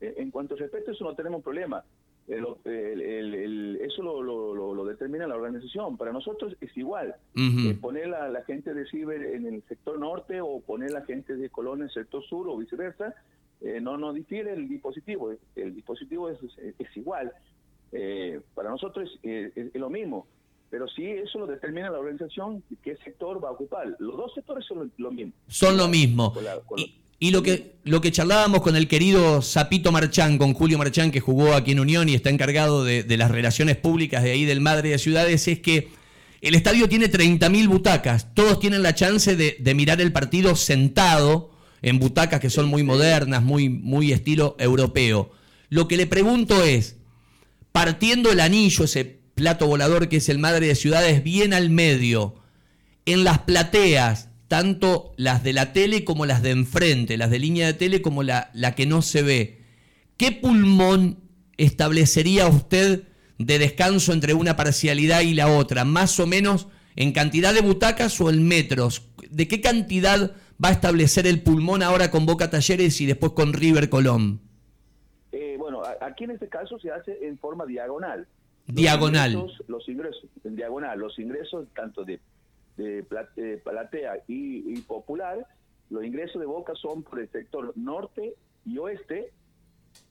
en 0.02 0.30
cuanto 0.30 0.56
a 0.56 0.92
eso 0.92 1.04
no 1.06 1.16
tenemos 1.16 1.42
problema. 1.42 1.82
Eso 2.28 4.02
lo, 4.02 4.86
determina 4.86 5.28
la 5.28 5.36
organización. 5.36 5.98
Para 5.98 6.12
nosotros 6.12 6.56
es 6.62 6.76
igual. 6.78 7.16
Eh, 7.36 7.78
poner 7.80 8.08
la, 8.08 8.30
la, 8.30 8.44
gente 8.44 8.74
de 8.74 8.86
Ciber 8.88 9.22
en 9.22 9.46
el 9.46 9.64
sector 9.68 10.00
norte 10.00 10.40
o 10.42 10.62
poner 10.62 10.92
la 10.92 11.04
gente 11.06 11.36
de 11.36 11.50
Colón 11.50 11.80
en 11.80 11.86
el 11.86 11.94
sector 11.94 12.24
sur 12.24 12.48
o 12.48 12.58
viceversa, 12.58 13.14
eh, 13.62 13.80
no 13.82 13.98
no 13.98 14.14
difiere 14.14 14.54
el 14.54 14.68
dispositivo. 14.68 15.32
El 15.56 15.76
dispositivo 15.76 16.30
es, 16.30 16.40
es, 16.58 16.98
igual. 16.98 17.32
Eh, 17.92 18.42
para 18.54 18.70
nosotros 18.70 19.20
es, 19.22 19.76
lo 19.76 19.90
mismo. 19.90 20.28
Pero 20.70 20.88
sí, 20.88 21.06
eso 21.06 21.40
lo 21.40 21.46
determina 21.46 21.92
la 21.92 22.00
organización, 22.00 22.64
qué 22.82 22.98
sector 22.98 23.44
va 23.44 23.50
a 23.50 23.52
ocupar. 23.52 23.96
Los 24.00 24.18
dos 24.18 24.34
sectores 24.34 24.66
son 24.66 24.92
lo, 24.98 25.12
mismo. 25.12 25.34
Son 25.48 25.78
lo 25.78 25.88
mismo. 25.88 26.34
y, 26.78 27.03
lo 27.32 27.44
que 27.44 27.74
lo 27.86 28.00
que 28.00 28.12
charlábamos 28.12 28.62
con 28.62 28.76
el 28.76 28.88
querido 28.88 29.42
Zapito 29.42 29.92
Marchán, 29.92 30.38
con 30.38 30.54
Julio 30.54 30.78
Marchán, 30.78 31.12
que 31.12 31.20
jugó 31.20 31.54
aquí 31.54 31.72
en 31.72 31.82
Unión 31.82 32.08
y 32.08 32.16
está 32.16 32.30
encargado 32.30 32.86
de, 32.86 33.06
las 33.18 33.30
relaciones 33.30 33.76
públicas 33.76 34.24
de 34.24 34.32
ahí 34.32 34.46
del 34.46 34.62
Madre 34.62 34.90
de 34.90 34.98
Ciudades, 34.98 35.48
es 35.48 35.60
que 35.60 35.90
el 36.42 36.56
estadio 36.56 36.88
tiene 36.88 37.12
30.000 37.12 37.68
butacas. 37.68 38.34
Todos 38.34 38.60
tienen 38.60 38.84
la 38.84 38.96
chance 38.96 39.36
de, 39.36 39.58
de 39.60 39.76
mirar 39.76 40.00
el 40.00 40.14
partido 40.14 40.56
sentado 40.56 41.52
en 41.82 42.00
butacas 42.00 42.40
que 42.40 42.50
son 42.50 42.68
muy 42.68 42.84
modernas, 42.84 43.44
muy, 43.44 43.68
muy 43.68 44.14
estilo 44.14 44.56
europeo. 44.60 45.32
Lo 45.70 45.88
que 45.88 45.98
le 45.98 46.08
pregunto 46.08 46.64
es, 46.64 46.96
partiendo 47.74 48.32
el 48.32 48.40
anillo, 48.40 48.86
ese 48.86 49.20
plato 49.36 49.68
volador 49.68 50.08
que 50.08 50.18
es 50.18 50.30
el 50.30 50.40
Madre 50.40 50.68
de 50.68 50.76
Ciudades, 50.76 51.24
bien 51.24 51.54
al 51.54 51.70
medio, 51.70 52.36
en 53.06 53.26
las 53.26 53.40
plateas, 53.40 54.30
tanto 54.54 55.16
las 55.18 55.44
de 55.44 55.52
la 55.52 55.74
tele 55.74 56.04
como 56.04 56.28
las 56.28 56.44
de 56.44 56.52
enfrente, 56.52 57.18
las 57.18 57.32
de 57.32 57.40
línea 57.40 57.66
de 57.66 57.74
tele 57.74 58.04
como 58.04 58.22
la, 58.22 58.52
la 58.54 58.76
que 58.76 58.86
no 58.86 59.02
se 59.02 59.24
ve, 59.24 59.64
¿qué 60.16 60.32
pulmón 60.32 61.18
establecería 61.58 62.46
usted 62.46 63.02
de 63.40 63.58
descanso 63.58 64.14
entre 64.14 64.36
una 64.36 64.56
parcialidad 64.56 65.22
y 65.22 65.34
la 65.34 65.48
otra? 65.48 65.86
Más 65.86 66.20
o 66.20 66.28
menos 66.28 66.68
en 66.96 67.14
cantidad 67.14 67.52
de 67.52 67.62
butacas 67.62 68.22
o 68.22 68.30
en 68.30 68.48
metros. 68.48 69.10
¿De 69.28 69.48
qué 69.48 69.60
cantidad 69.60 70.36
va 70.64 70.70
a 70.70 70.74
establecer 70.74 71.26
el 71.26 71.42
pulmón 71.42 71.82
ahora 71.82 72.12
con 72.12 72.28
Boca 72.28 72.52
Talleres 72.52 73.02
y 73.02 73.08
después 73.08 73.32
con 73.32 73.54
River 73.54 73.90
Colón? 73.90 74.40
Eh, 75.32 75.56
bueno, 75.58 75.82
aquí 76.00 76.26
en 76.26 76.30
este 76.30 76.48
caso 76.48 76.78
se 76.78 76.92
hace 76.92 77.26
en 77.26 77.40
forma 77.40 77.66
diagonal 77.66 78.28
diagonal. 78.68 79.52
los 79.68 79.90
ingresos, 79.90 80.26
en 80.44 80.56
diagonal, 80.56 81.00
los 81.00 81.18
ingresos 81.20 81.68
tanto 81.76 82.04
de, 82.04 82.20
de, 82.78 83.04
Platea 83.64 84.24
y, 84.28 84.80
Popular, 84.82 85.46
los 85.90 86.04
ingresos 86.04 86.40
de 86.40 86.46
Boca 86.46 86.74
son 86.76 87.04
por 87.04 87.20
el 87.20 87.30
sector 87.30 87.74
norte 87.76 88.36
y 88.66 88.78
oeste 88.78 89.32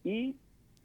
y 0.05 0.37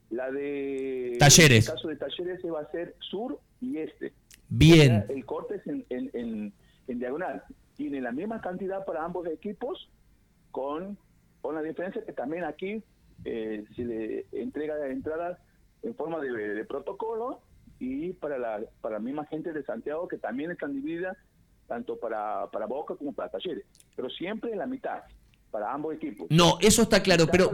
la 0.09 0.31
de 0.31 1.17
Talleres. 1.19 1.67
En 1.67 1.71
el 1.71 1.77
caso 1.77 1.87
de 1.89 1.95
Talleres 1.97 2.41
se 2.41 2.49
va 2.49 2.61
a 2.61 2.71
ser 2.71 2.95
sur 2.99 3.39
y 3.61 3.77
este. 3.77 4.13
Bien. 4.49 5.05
el 5.09 5.25
corte 5.25 5.55
es 5.55 5.67
en, 5.67 5.85
en, 5.89 6.53
en, 6.87 6.99
diagonal. 6.99 7.43
Tiene 7.75 8.01
la 8.01 8.11
misma 8.11 8.41
cantidad 8.41 8.85
para 8.85 9.03
ambos 9.03 9.27
equipos 9.27 9.89
con, 10.51 10.97
con 11.41 11.55
la 11.55 11.61
diferencia 11.61 12.03
que 12.03 12.13
también 12.13 12.45
aquí 12.45 12.81
eh, 13.25 13.65
se 13.75 13.83
le 13.83 14.25
entrega 14.31 14.87
entradas 14.87 15.37
en 15.83 15.93
forma 15.95 16.19
de, 16.19 16.31
de 16.31 16.65
protocolo 16.65 17.41
y 17.79 18.13
para 18.13 18.39
la, 18.39 18.61
para 18.81 18.95
la 18.95 18.99
misma 18.99 19.25
gente 19.25 19.53
de 19.53 19.63
Santiago 19.63 20.07
que 20.07 20.17
también 20.17 20.51
están 20.51 20.73
divididas 20.73 21.17
tanto 21.67 21.97
para, 21.97 22.47
para 22.47 22.65
Boca 22.65 22.95
como 22.95 23.13
para 23.13 23.29
Talleres, 23.29 23.65
pero 23.95 24.09
siempre 24.09 24.51
en 24.51 24.59
la 24.59 24.65
mitad 24.65 25.03
para 25.51 25.73
ambos 25.73 25.95
equipos. 25.95 26.27
No, 26.29 26.57
eso 26.59 26.81
está 26.81 27.01
claro, 27.01 27.27
pero 27.31 27.51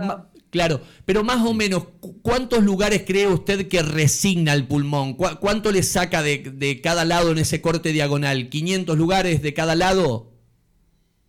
claro, 0.50 0.80
pero 1.06 1.24
más 1.24 1.46
o 1.46 1.54
menos 1.54 1.88
¿cuántos 2.22 2.64
lugares 2.64 3.04
cree 3.06 3.28
usted 3.28 3.68
que 3.68 3.82
resigna 3.82 4.54
el 4.54 4.68
pulmón? 4.68 5.14
¿Cuánto 5.16 5.72
le 5.72 5.84
saca 5.84 6.22
de, 6.22 6.40
de 6.40 6.82
cada 6.82 7.06
lado 7.06 7.32
en 7.32 7.38
ese 7.38 7.62
corte 7.62 7.90
diagonal? 7.90 8.50
¿500 8.50 8.96
lugares 8.96 9.42
de 9.42 9.54
cada 9.54 9.76
lado? 9.76 10.28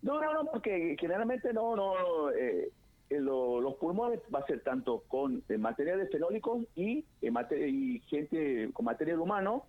No, 0.03 0.21
no, 0.21 0.35
no, 0.35 0.51
porque 0.51 0.97
generalmente 0.99 1.53
no, 1.53 1.77
no, 1.77 2.31
eh, 2.31 2.71
los 3.11 3.75
pulmones 3.77 4.21
va 4.35 4.41
a 4.41 4.47
ser 4.47 4.63
tanto 4.63 5.05
con 5.09 5.43
eh, 5.49 5.59
materiales 5.59 6.11
fenólicos 6.11 6.65
y, 6.75 7.05
eh, 7.23 7.69
y 7.69 8.01
gente 8.09 8.71
con 8.73 8.85
material 8.85 9.21
humano, 9.21 9.65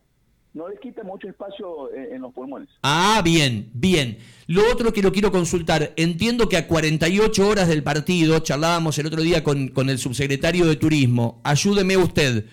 no 0.55 0.69
les 0.69 0.79
quita 0.79 1.03
mucho 1.03 1.27
espacio 1.27 1.93
en, 1.93 2.21
los 2.21 2.33
pulmones. 2.33 2.69
Ah, 2.81 3.21
bien, 3.23 3.69
bien. 3.73 4.17
Lo 4.47 4.61
otro 4.71 4.93
que 4.93 5.01
lo 5.01 5.11
quiero 5.11 5.29
consultar, 5.29 5.91
entiendo 5.97 6.47
que 6.47 6.55
a 6.55 6.67
48 6.67 7.47
horas 7.47 7.67
del 7.67 7.83
partido, 7.83 8.39
charlábamos 8.39 8.97
el 8.97 9.07
otro 9.07 9.21
día 9.21 9.43
con, 9.43 9.67
con 9.67 9.89
el 9.89 9.97
subsecretario 9.97 10.65
de 10.65 10.77
Turismo, 10.77 11.41
ayúdeme 11.43 11.97
usted, 11.97 12.45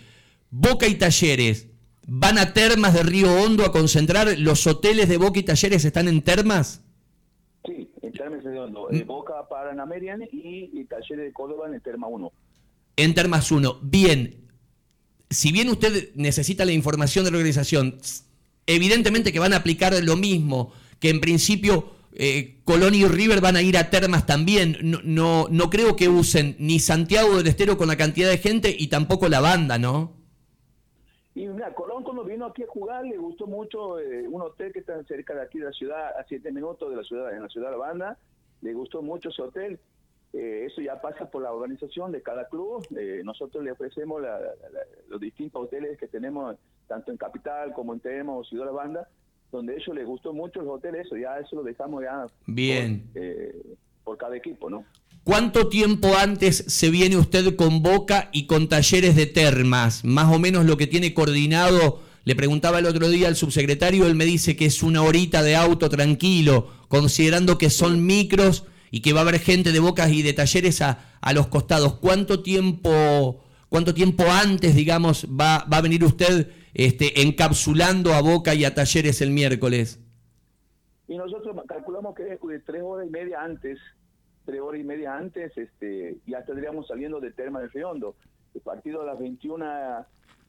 Boca 0.50 0.88
y 0.88 0.96
Talleres, 0.96 1.68
¿van 2.06 2.38
a 2.38 2.52
termas 2.52 2.92
de 2.92 3.04
Río 3.04 3.32
Hondo 3.32 3.64
a 3.64 3.70
concentrar? 3.70 4.36
¿Los 4.36 4.66
hoteles 4.66 5.08
de 5.08 5.16
Boca 5.16 5.38
y 5.38 5.44
Talleres 5.44 5.84
están 5.84 6.08
en 6.08 6.22
termas? 6.22 6.84
Sí, 7.64 7.88
en 8.02 8.12
Termas 8.12 8.42
Redondo, 8.42 8.88
mm. 8.90 9.06
Boca 9.06 9.48
para 9.48 9.72
Namerian 9.74 10.22
y, 10.22 10.70
y, 10.72 10.84
Talleres 10.86 11.26
de 11.26 11.32
Córdoba 11.32 11.68
en 11.68 11.74
el 11.74 11.82
Terma 11.82 12.08
1. 12.08 12.32
En 12.96 13.14
Termas 13.14 13.52
1. 13.52 13.78
Bien, 13.80 14.42
si 15.32 15.52
bien 15.52 15.68
usted 15.68 16.10
necesita 16.14 16.64
la 16.64 16.72
información 16.72 17.24
de 17.24 17.30
la 17.30 17.38
organización, 17.38 17.98
evidentemente 18.66 19.32
que 19.32 19.38
van 19.38 19.52
a 19.52 19.56
aplicar 19.56 19.92
lo 20.02 20.16
mismo, 20.16 20.72
que 21.00 21.10
en 21.10 21.20
principio 21.20 21.90
eh, 22.14 22.58
Colón 22.64 22.94
y 22.94 23.06
River 23.06 23.40
van 23.40 23.56
a 23.56 23.62
ir 23.62 23.76
a 23.76 23.90
Termas 23.90 24.26
también. 24.26 24.76
No, 24.82 25.00
no, 25.02 25.46
no 25.50 25.70
creo 25.70 25.96
que 25.96 26.08
usen 26.08 26.56
ni 26.58 26.78
Santiago 26.78 27.36
del 27.36 27.46
Estero 27.46 27.78
con 27.78 27.88
la 27.88 27.96
cantidad 27.96 28.30
de 28.30 28.38
gente 28.38 28.74
y 28.76 28.88
tampoco 28.88 29.28
la 29.28 29.40
banda, 29.40 29.78
¿no? 29.78 30.12
Y 31.34 31.46
mira, 31.46 31.72
Colón 31.74 32.04
cuando 32.04 32.24
vino 32.24 32.44
aquí 32.46 32.62
a 32.62 32.66
jugar 32.66 33.04
le 33.04 33.16
gustó 33.16 33.46
mucho 33.46 33.98
eh, 33.98 34.28
un 34.28 34.42
hotel 34.42 34.70
que 34.72 34.80
está 34.80 35.02
cerca 35.04 35.34
de 35.34 35.42
aquí 35.42 35.58
de 35.58 35.64
la 35.64 35.72
ciudad, 35.72 36.18
a 36.18 36.24
siete 36.28 36.52
minutos 36.52 36.90
de 36.90 36.96
la 36.96 37.02
ciudad, 37.02 37.34
en 37.34 37.42
la 37.42 37.48
ciudad 37.48 37.68
de 37.68 37.72
La 37.72 37.78
Banda. 37.78 38.18
Le 38.60 38.74
gustó 38.74 39.02
mucho 39.02 39.30
ese 39.30 39.42
hotel. 39.42 39.80
Eh, 40.32 40.66
eso 40.66 40.80
ya 40.80 41.00
pasa 41.00 41.30
por 41.30 41.42
la 41.42 41.52
organización 41.52 42.10
de 42.10 42.22
cada 42.22 42.48
club. 42.48 42.86
Eh, 42.96 43.20
nosotros 43.24 43.62
le 43.62 43.72
ofrecemos 43.72 44.22
los 45.08 45.20
distintos 45.20 45.64
hoteles 45.64 45.98
que 45.98 46.08
tenemos, 46.08 46.56
tanto 46.88 47.12
en 47.12 47.18
Capital 47.18 47.72
como 47.74 47.92
en 47.92 48.00
Temo 48.00 48.38
o 48.38 48.44
Ciudad 48.44 48.64
de 48.64 48.72
la 48.72 48.76
Banda, 48.76 49.08
donde 49.50 49.74
a 49.74 49.76
ellos 49.76 49.94
les 49.94 50.06
gustó 50.06 50.32
mucho 50.32 50.62
los 50.62 50.76
hoteles. 50.76 51.06
Eso 51.06 51.16
ya 51.16 51.38
eso 51.38 51.56
lo 51.56 51.62
dejamos 51.62 52.02
ya 52.02 52.26
Bien. 52.46 53.10
por 54.04 54.16
cada 54.16 54.36
equipo, 54.36 54.70
¿no? 54.70 54.84
¿Cuánto 55.24 55.68
tiempo 55.68 56.16
antes 56.16 56.64
se 56.66 56.90
viene 56.90 57.16
usted 57.16 57.54
con 57.54 57.80
Boca 57.80 58.28
y 58.32 58.46
con 58.46 58.68
talleres 58.68 59.14
de 59.14 59.26
termas? 59.26 60.04
Más 60.04 60.34
o 60.34 60.40
menos 60.40 60.64
lo 60.64 60.76
que 60.76 60.88
tiene 60.88 61.14
coordinado. 61.14 62.00
Le 62.24 62.34
preguntaba 62.34 62.78
el 62.78 62.86
otro 62.86 63.08
día 63.08 63.28
al 63.28 63.36
subsecretario, 63.36 64.06
él 64.06 64.14
me 64.14 64.24
dice 64.24 64.56
que 64.56 64.66
es 64.66 64.82
una 64.82 65.02
horita 65.02 65.42
de 65.42 65.56
auto 65.56 65.88
tranquilo, 65.88 66.68
considerando 66.88 67.58
que 67.58 67.68
son 67.70 68.04
micros 68.06 68.64
y 68.92 69.02
que 69.02 69.12
va 69.12 69.20
a 69.20 69.22
haber 69.22 69.40
gente 69.40 69.72
de 69.72 69.80
Bocas 69.80 70.12
y 70.12 70.22
de 70.22 70.32
talleres 70.32 70.80
a, 70.82 71.18
a 71.20 71.32
los 71.32 71.48
costados. 71.48 71.94
¿Cuánto 71.94 72.44
tiempo, 72.44 73.42
cuánto 73.68 73.92
tiempo 73.92 74.22
antes, 74.30 74.76
digamos, 74.76 75.26
va, 75.26 75.64
va 75.64 75.78
a 75.78 75.82
venir 75.82 76.04
usted 76.04 76.52
este, 76.74 77.22
encapsulando 77.22 78.14
a 78.14 78.20
Boca 78.20 78.54
y 78.54 78.64
a 78.64 78.72
talleres 78.76 79.20
el 79.20 79.32
miércoles? 79.32 79.98
Y 81.08 81.16
nosotros 81.16 81.56
calculamos 81.66 82.14
que 82.14 82.34
es 82.34 82.64
tres 82.64 82.82
horas 82.84 83.08
y 83.08 83.10
media 83.10 83.42
antes 83.42 83.80
tres 84.44 84.60
horas 84.60 84.80
y 84.80 84.84
media 84.84 85.16
antes, 85.16 85.56
este, 85.56 86.18
ya 86.26 86.38
estaríamos 86.38 86.86
saliendo 86.86 87.20
de 87.20 87.32
Terma 87.32 87.60
del 87.60 87.70
Riondo. 87.70 88.16
El 88.54 88.60
partido 88.60 89.02
a 89.02 89.06
las 89.06 89.18
21 89.18 89.64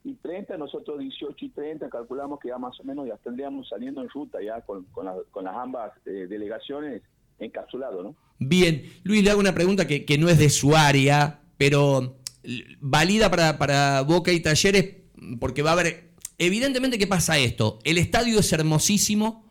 y 0.04 0.16
30, 0.16 0.58
nosotros 0.58 1.00
18 1.00 1.46
y 1.46 1.50
30 1.50 1.90
calculamos 1.90 2.40
que 2.40 2.50
ya 2.50 2.58
más 2.58 2.78
o 2.80 2.84
menos 2.84 3.08
ya 3.08 3.14
estaríamos 3.14 3.70
saliendo 3.70 4.02
en 4.02 4.10
ruta 4.10 4.42
ya 4.42 4.62
con, 4.62 4.84
con, 4.86 5.06
las 5.06 5.56
ambas 5.56 5.94
eh, 6.06 6.28
delegaciones 6.28 7.02
encapsulado, 7.40 8.04
¿no? 8.04 8.16
Bien, 8.40 8.92
Luis, 9.04 9.24
le 9.24 9.32
hago 9.32 9.40
una 9.40 9.56
pregunta 9.56 9.88
que, 9.88 10.06
que 10.06 10.18
no 10.18 10.30
es 10.30 10.38
de 10.38 10.50
su 10.50 10.76
área, 10.76 11.42
pero 11.58 12.18
válida 12.80 13.30
para, 13.30 13.58
para 13.58 14.02
Boca 14.02 14.32
y 14.32 14.40
Talleres, 14.40 14.96
porque 15.40 15.62
va 15.62 15.72
a 15.72 15.74
haber, 15.74 16.12
evidentemente 16.38 16.98
que 16.98 17.08
pasa 17.08 17.38
esto, 17.38 17.80
el 17.84 17.98
estadio 17.98 18.40
es 18.40 18.52
hermosísimo, 18.52 19.46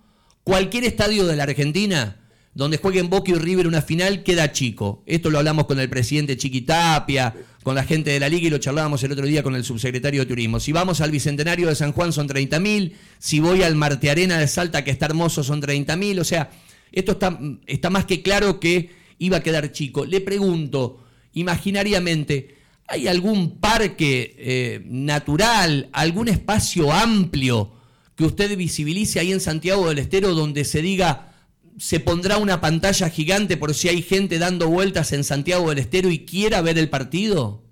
cualquier 0.44 0.84
estadio 0.84 1.26
de 1.26 1.36
la 1.36 1.44
Argentina 1.44 2.18
donde 2.54 2.76
jueguen 2.76 3.08
Boca 3.08 3.30
y 3.30 3.34
River 3.34 3.66
una 3.66 3.80
final 3.80 4.22
queda 4.22 4.52
chico. 4.52 5.02
Esto 5.06 5.30
lo 5.30 5.38
hablamos 5.38 5.66
con 5.66 5.80
el 5.80 5.88
presidente 5.88 6.36
Chiquitapia, 6.36 7.34
con 7.62 7.74
la 7.74 7.84
gente 7.84 8.10
de 8.10 8.20
la 8.20 8.28
liga 8.28 8.46
y 8.46 8.50
lo 8.50 8.58
charlábamos 8.58 9.02
el 9.02 9.12
otro 9.12 9.26
día 9.26 9.42
con 9.42 9.54
el 9.54 9.64
subsecretario 9.64 10.20
de 10.20 10.26
Turismo. 10.26 10.60
Si 10.60 10.72
vamos 10.72 11.00
al 11.00 11.10
Bicentenario 11.10 11.68
de 11.68 11.74
San 11.74 11.92
Juan 11.92 12.12
son 12.12 12.28
30.000, 12.28 12.92
si 13.18 13.40
voy 13.40 13.62
al 13.62 13.74
Marte 13.74 14.10
Arena 14.10 14.38
de 14.38 14.48
Salta, 14.48 14.84
que 14.84 14.90
está 14.90 15.06
hermoso, 15.06 15.42
son 15.42 15.62
30.000. 15.62 16.20
O 16.20 16.24
sea, 16.24 16.50
Esto 16.92 17.12
está, 17.12 17.38
está 17.66 17.90
más 17.90 18.04
que 18.04 18.22
claro 18.22 18.60
que 18.60 18.90
iba 19.18 19.38
a 19.38 19.42
quedar 19.42 19.72
chico. 19.72 20.04
Le 20.04 20.20
pregunto, 20.20 21.00
imaginariamente, 21.32 22.56
¿hay 22.86 23.08
algún 23.08 23.58
parque 23.58 24.34
eh, 24.38 24.82
natural, 24.84 25.88
algún 25.92 26.28
espacio 26.28 26.92
amplio 26.92 27.72
que 28.16 28.24
usted 28.24 28.56
visibilice 28.56 29.20
ahí 29.20 29.32
en 29.32 29.40
Santiago 29.40 29.88
del 29.88 29.98
Estero 29.98 30.34
donde 30.34 30.64
se 30.64 30.82
diga 30.82 31.32
se 31.78 32.00
pondrá 32.00 32.36
una 32.36 32.60
pantalla 32.60 33.08
gigante 33.08 33.56
por 33.56 33.74
si 33.74 33.88
hay 33.88 34.02
gente 34.02 34.38
dando 34.38 34.68
vueltas 34.68 35.12
en 35.12 35.24
Santiago 35.24 35.70
del 35.70 35.78
Estero 35.78 36.10
y 36.10 36.24
quiera 36.24 36.60
ver 36.60 36.78
el 36.78 36.90
partido? 36.90 37.62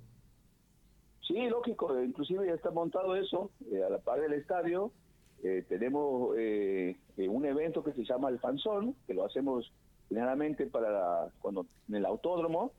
Sí, 1.26 1.36
lógico, 1.48 2.02
inclusive 2.02 2.46
ya 2.46 2.54
está 2.54 2.70
montado 2.70 3.14
eso 3.14 3.50
eh, 3.70 3.82
a 3.86 3.90
la 3.90 3.98
par 3.98 4.20
del 4.20 4.32
estadio. 4.32 4.90
Eh, 5.42 5.64
tenemos 5.68 6.36
un 7.28 7.44
evento 7.44 7.82
que 7.82 7.92
se 7.92 8.04
llama 8.04 8.28
el 8.28 8.38
Fanzón, 8.38 8.94
que 9.06 9.14
lo 9.14 9.24
hacemos 9.24 9.72
generalmente 10.08 10.66
para 10.66 11.28
cuando 11.40 11.66
en 11.88 11.96
el 11.96 12.06
autódromo, 12.06 12.72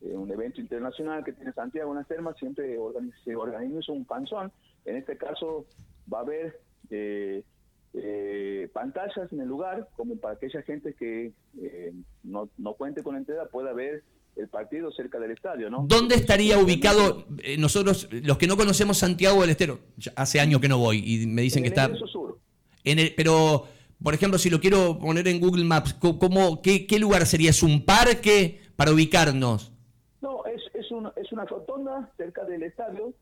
un 0.00 0.30
evento 0.32 0.60
internacional 0.60 1.24
que 1.24 1.32
tiene 1.32 1.52
Santiago 1.52 1.92
en 1.92 1.98
las 1.98 2.08
termas, 2.08 2.36
siempre 2.36 2.76
se 3.24 3.36
organiza 3.36 3.92
un 3.92 4.04
Fanzón. 4.04 4.50
En 4.84 4.96
este 4.96 5.16
caso 5.16 5.64
va 6.12 6.18
a 6.18 6.22
haber 6.22 6.60
eh, 6.90 8.68
pantallas 8.72 9.32
en 9.32 9.40
el 9.40 9.48
lugar, 9.48 9.88
como 9.96 10.16
para 10.16 10.34
aquella 10.34 10.62
gente 10.62 10.94
que 10.94 11.32
eh, 11.60 11.92
no, 12.22 12.48
no 12.56 12.74
cuente 12.74 13.02
con 13.02 13.16
entrada 13.16 13.46
pueda 13.46 13.72
ver 13.72 14.02
el 14.36 14.48
partido 14.48 14.90
cerca 14.92 15.18
del 15.18 15.32
estadio, 15.32 15.68
¿no? 15.68 15.84
¿Dónde 15.86 16.14
estaría 16.14 16.58
ubicado 16.58 17.26
eh, 17.42 17.58
nosotros, 17.58 18.08
los 18.10 18.38
que 18.38 18.46
no 18.46 18.56
conocemos 18.56 18.96
Santiago 18.96 19.42
del 19.42 19.50
Estero? 19.50 19.78
Hace 20.16 20.40
años 20.40 20.60
que 20.60 20.68
no 20.68 20.78
voy 20.78 21.02
y 21.04 21.26
me 21.26 21.42
dicen 21.42 21.62
que 21.62 21.68
está... 21.68 21.94
Sur. 22.06 22.38
En 22.84 22.98
el, 22.98 23.14
pero, 23.14 23.66
por 24.02 24.14
ejemplo, 24.14 24.38
si 24.38 24.50
lo 24.50 24.60
quiero 24.60 24.98
poner 24.98 25.28
en 25.28 25.40
Google 25.40 25.64
Maps, 25.64 25.94
¿cómo, 25.94 26.60
qué, 26.62 26.86
qué 26.86 26.98
lugar 26.98 27.26
sería? 27.26 27.50
¿Es 27.50 27.62
un 27.62 27.84
parque 27.84 28.60
para 28.76 28.92
ubicarnos? 28.92 29.72
No, 30.20 30.44
es, 30.46 30.62
es, 30.74 30.90
una, 30.90 31.12
es 31.16 31.30
una 31.32 31.44
rotonda 31.44 32.10
cerca 32.16 32.44
del 32.44 32.62
estadio, 32.62 33.14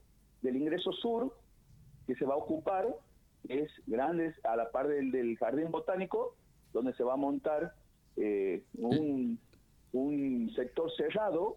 del 0.42 0.56
ingreso 0.56 0.92
sur, 0.92 1.37
que 2.06 2.14
se 2.14 2.25
va 2.25 2.34
a 2.34 2.38
ocupar 2.38 2.87
es 3.49 3.70
grande, 3.87 4.34
a 4.44 4.56
la 4.56 4.70
par 4.70 4.88
del, 4.88 5.37
jardín 5.38 5.70
botánico, 5.70 6.37
donde 6.72 6.94
se 6.94 7.02
va 7.02 7.14
a 7.14 7.16
montar 7.16 7.75
eh, 8.16 8.62
un, 8.75 9.38
un, 9.92 10.52
sector 10.54 10.90
cerrado, 10.96 11.56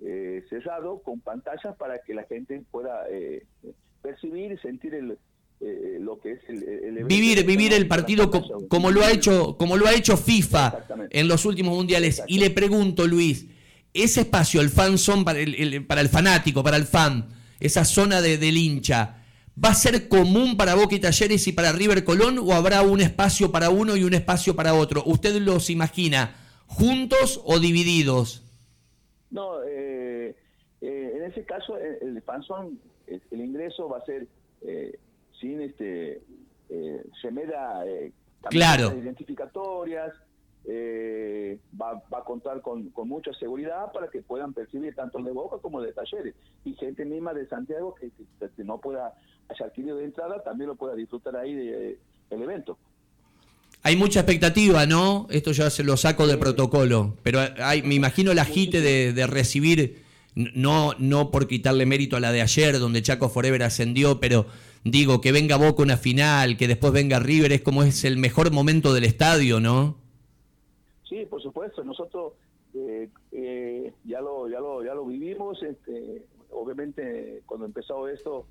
eh, 0.00 0.44
cerrado 0.48 1.00
con 1.02 1.20
pantallas 1.20 1.76
para 1.76 2.00
que 2.00 2.14
la 2.14 2.24
gente 2.24 2.62
pueda 2.70 3.08
eh, 3.10 3.46
percibir 4.02 4.52
y 4.52 4.58
sentir 4.58 4.94
el, 4.94 5.18
lo 5.60 6.20
que 6.20 6.32
es 6.32 6.40
el, 6.48 7.04
vivir 7.04 7.44
vivir 7.44 7.72
el 7.72 7.88
partido 7.88 8.30
como, 8.68 8.90
lo 8.90 9.02
ha 9.02 9.10
hecho 9.10 9.56
como 9.56 9.76
lo 9.76 9.86
ha 9.88 9.94
hecho 9.94 10.16
FIFA 10.16 10.86
en 11.10 11.26
los 11.26 11.44
últimos 11.44 11.74
mundiales 11.74 12.22
y 12.28 12.38
le 12.38 12.50
pregunto 12.50 13.06
Luis 13.06 13.46
ese 13.92 14.20
espacio 14.20 14.60
el 14.60 14.70
fan 14.70 14.98
son 14.98 15.24
para 15.24 15.40
el, 15.40 15.84
para 15.86 16.00
el 16.00 16.08
fanático 16.08 16.62
para 16.62 16.76
el 16.76 16.84
fan 16.84 17.28
esa 17.58 17.84
zona 17.84 18.20
de, 18.20 18.38
del 18.38 18.56
hincha 18.56 19.18
¿Va 19.62 19.70
a 19.70 19.74
ser 19.74 20.08
común 20.08 20.56
para 20.56 20.76
Boca 20.76 20.94
y 20.94 21.00
Talleres 21.00 21.48
y 21.48 21.52
para 21.52 21.72
River 21.72 22.04
Colón 22.04 22.38
o 22.38 22.52
habrá 22.52 22.82
un 22.82 23.00
espacio 23.00 23.50
para 23.50 23.70
uno 23.70 23.96
y 23.96 24.04
un 24.04 24.14
espacio 24.14 24.54
para 24.54 24.74
otro? 24.74 25.02
¿Usted 25.04 25.34
los 25.40 25.68
imagina 25.68 26.36
juntos 26.66 27.40
o 27.44 27.58
divididos? 27.58 28.44
No, 29.30 29.64
eh, 29.64 30.36
eh, 30.80 31.12
en 31.16 31.24
ese 31.24 31.44
caso 31.44 31.76
el, 31.76 32.16
el 32.16 33.20
el, 33.30 33.40
ingreso 33.40 33.88
va 33.88 33.98
a 33.98 34.04
ser 34.04 34.28
eh, 34.62 34.96
sin 35.40 35.60
este 35.60 36.22
eh, 36.70 37.02
semera 37.20 37.82
claro. 38.50 38.94
identificatorias, 38.96 40.12
eh, 40.70 41.58
va, 41.80 42.02
a 42.12 42.24
contar 42.24 42.60
con, 42.60 42.92
mucha 43.06 43.32
seguridad 43.34 43.90
para 43.92 44.08
que 44.08 44.20
puedan 44.20 44.52
percibir 44.52 44.94
tanto 44.94 45.18
de 45.22 45.32
Boca 45.32 45.56
como 45.62 45.80
de 45.80 45.92
Talleres. 45.92 46.34
Y 46.64 46.74
gente 46.74 47.04
misma 47.04 47.32
de 47.32 47.46
Santiago 47.48 47.94
que, 47.94 48.10
no 48.64 48.78
pueda 48.78 49.14
haya 49.48 49.66
adquirido 49.66 49.96
de 49.96 50.04
entrada 50.04 50.42
también 50.42 50.68
lo 50.68 50.76
pueda 50.76 50.94
disfrutar 50.94 51.34
ahí 51.36 51.54
del 51.54 51.98
el 52.28 52.42
evento. 52.42 52.76
Hay 53.82 53.96
mucha 53.96 54.20
expectativa, 54.20 54.84
¿no? 54.84 55.26
Esto 55.30 55.52
ya 55.52 55.70
se 55.70 55.84
lo 55.84 55.96
saco 55.96 56.26
del 56.26 56.38
protocolo, 56.38 57.14
pero 57.22 57.40
hay, 57.62 57.82
me 57.82 57.94
imagino 57.94 58.34
la 58.34 58.42
agite 58.42 58.82
de, 58.82 59.26
recibir, 59.26 60.02
no, 60.34 60.92
no 60.98 61.30
por 61.30 61.46
quitarle 61.46 61.86
mérito 61.86 62.16
a 62.16 62.20
la 62.20 62.32
de 62.32 62.42
ayer, 62.42 62.78
donde 62.78 63.00
Chaco 63.00 63.30
Forever 63.30 63.62
ascendió, 63.62 64.20
pero 64.20 64.46
digo, 64.84 65.20
que 65.20 65.32
venga 65.32 65.56
Boca 65.56 65.82
una 65.82 65.96
final, 65.96 66.56
que 66.56 66.68
después 66.68 66.92
venga 66.92 67.18
River, 67.18 67.52
es 67.52 67.62
como 67.62 67.82
es 67.82 68.04
el 68.04 68.16
mejor 68.16 68.52
momento 68.52 68.92
del 68.94 69.04
estadio, 69.04 69.60
¿no? 69.60 69.96
Sí, 71.08 71.26
por 71.28 71.42
supuesto. 71.42 71.82
Nosotros 71.84 72.34
eh, 72.74 73.08
eh, 73.32 73.92
ya 74.04 74.20
lo 74.20 74.48
ya 74.48 74.60
lo 74.60 74.84
ya 74.84 74.94
lo 74.94 75.06
vivimos. 75.06 75.62
Este, 75.62 76.24
obviamente 76.50 77.42
cuando 77.46 77.66
empezó 77.66 78.08
esto, 78.08 78.46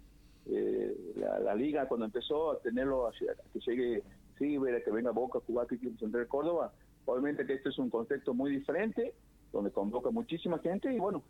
eh, 0.47 0.95
la, 1.15 1.55
liga 1.55 1.87
cuando 1.87 2.05
empezó 2.05 2.51
a 2.51 2.59
tenerlo, 2.59 3.07
a, 3.07 3.11
que 3.11 3.59
llegue 3.59 4.03
Ciber, 4.37 4.83
que 4.83 4.91
venga 4.91 5.11
Boca 5.11 5.39
a 5.39 5.61
aquí 5.63 5.87
en 5.87 5.97
Central 5.97 6.27
Córdoba. 6.27 6.73
Obviamente 7.05 7.45
que 7.45 7.53
esto 7.53 7.69
es 7.69 7.77
un 7.77 7.89
contexto 7.89 8.33
muy 8.33 8.51
diferente, 8.51 9.13
donde 9.53 9.71
convoca 9.71 10.09
muchísima 10.09 10.59
gente 10.59 10.93
y 10.93 10.99
bueno, 10.99 11.23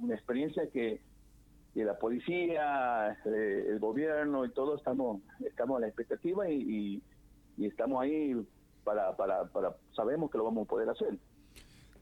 una 0.00 0.14
experiencia 0.14 0.68
que, 0.68 1.00
la 1.74 1.96
policía, 1.98 3.16
el 3.24 3.71
gobierno 3.92 4.44
y 4.44 4.50
todo 4.50 4.76
estamos 4.76 5.20
estamos 5.46 5.76
a 5.76 5.80
la 5.80 5.86
expectativa 5.88 6.48
y, 6.50 7.02
estamos 7.58 8.02
ahí 8.02 8.34
para, 8.82 9.14
para, 9.16 9.44
para, 9.44 9.76
sabemos 9.94 10.30
que 10.30 10.38
lo 10.38 10.44
vamos 10.44 10.64
a 10.64 10.68
poder 10.68 10.88
hacer. 10.88 11.16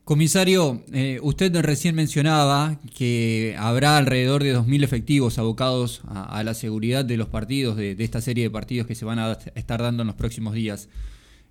Comisario, 0.05 0.83
eh, 0.93 1.21
usted 1.23 1.55
recién 1.61 1.95
mencionaba 1.95 2.81
que 2.97 3.55
habrá 3.59 3.97
alrededor 3.97 4.43
de 4.43 4.57
2.000 4.57 4.83
efectivos 4.83 5.39
abocados 5.39 6.01
a, 6.09 6.43
la 6.43 6.55
seguridad 6.55 7.05
de 7.05 7.17
los 7.17 7.29
partidos, 7.29 7.77
de, 7.77 7.95
esta 7.99 8.21
serie 8.21 8.45
de 8.45 8.51
partidos 8.51 8.87
que 8.87 8.95
se 8.95 9.05
van 9.05 9.19
a 9.19 9.39
estar 9.55 9.83
dando 9.83 10.03
en 10.03 10.09
los 10.09 10.17
próximos 10.17 10.55
días. 10.55 10.89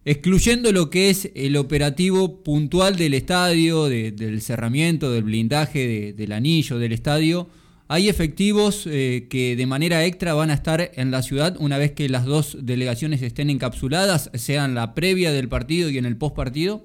Excluyendo 0.03 0.71
lo 0.71 0.89
que 0.89 1.09
es 1.09 1.31
el 1.35 1.55
operativo 1.55 2.41
puntual 2.43 2.95
del 2.95 3.13
estadio, 3.13 3.85
del 3.85 4.41
cerramiento, 4.41 5.11
del 5.11 5.23
blindaje 5.23 6.13
del 6.13 6.31
anillo 6.31 6.79
del 6.79 6.93
estadio, 6.93 7.47
hay 7.91 8.07
efectivos 8.07 8.85
eh, 8.85 9.27
que 9.31 9.55
de 9.55 9.65
manera 9.65 10.05
extra 10.05 10.35
van 10.35 10.51
a 10.51 10.53
estar 10.53 10.79
en 10.93 11.09
la 11.09 11.23
ciudad 11.23 11.57
una 11.59 11.79
vez 11.79 11.91
que 11.93 12.07
las 12.07 12.23
dos 12.23 12.55
delegaciones 12.61 13.23
estén 13.23 13.49
encapsuladas, 13.49 14.29
sean 14.35 14.75
la 14.75 14.93
previa 14.93 15.31
del 15.31 15.49
partido 15.49 15.89
y 15.89 15.97
en 15.97 16.05
el 16.05 16.15
post 16.15 16.35
partido. 16.35 16.83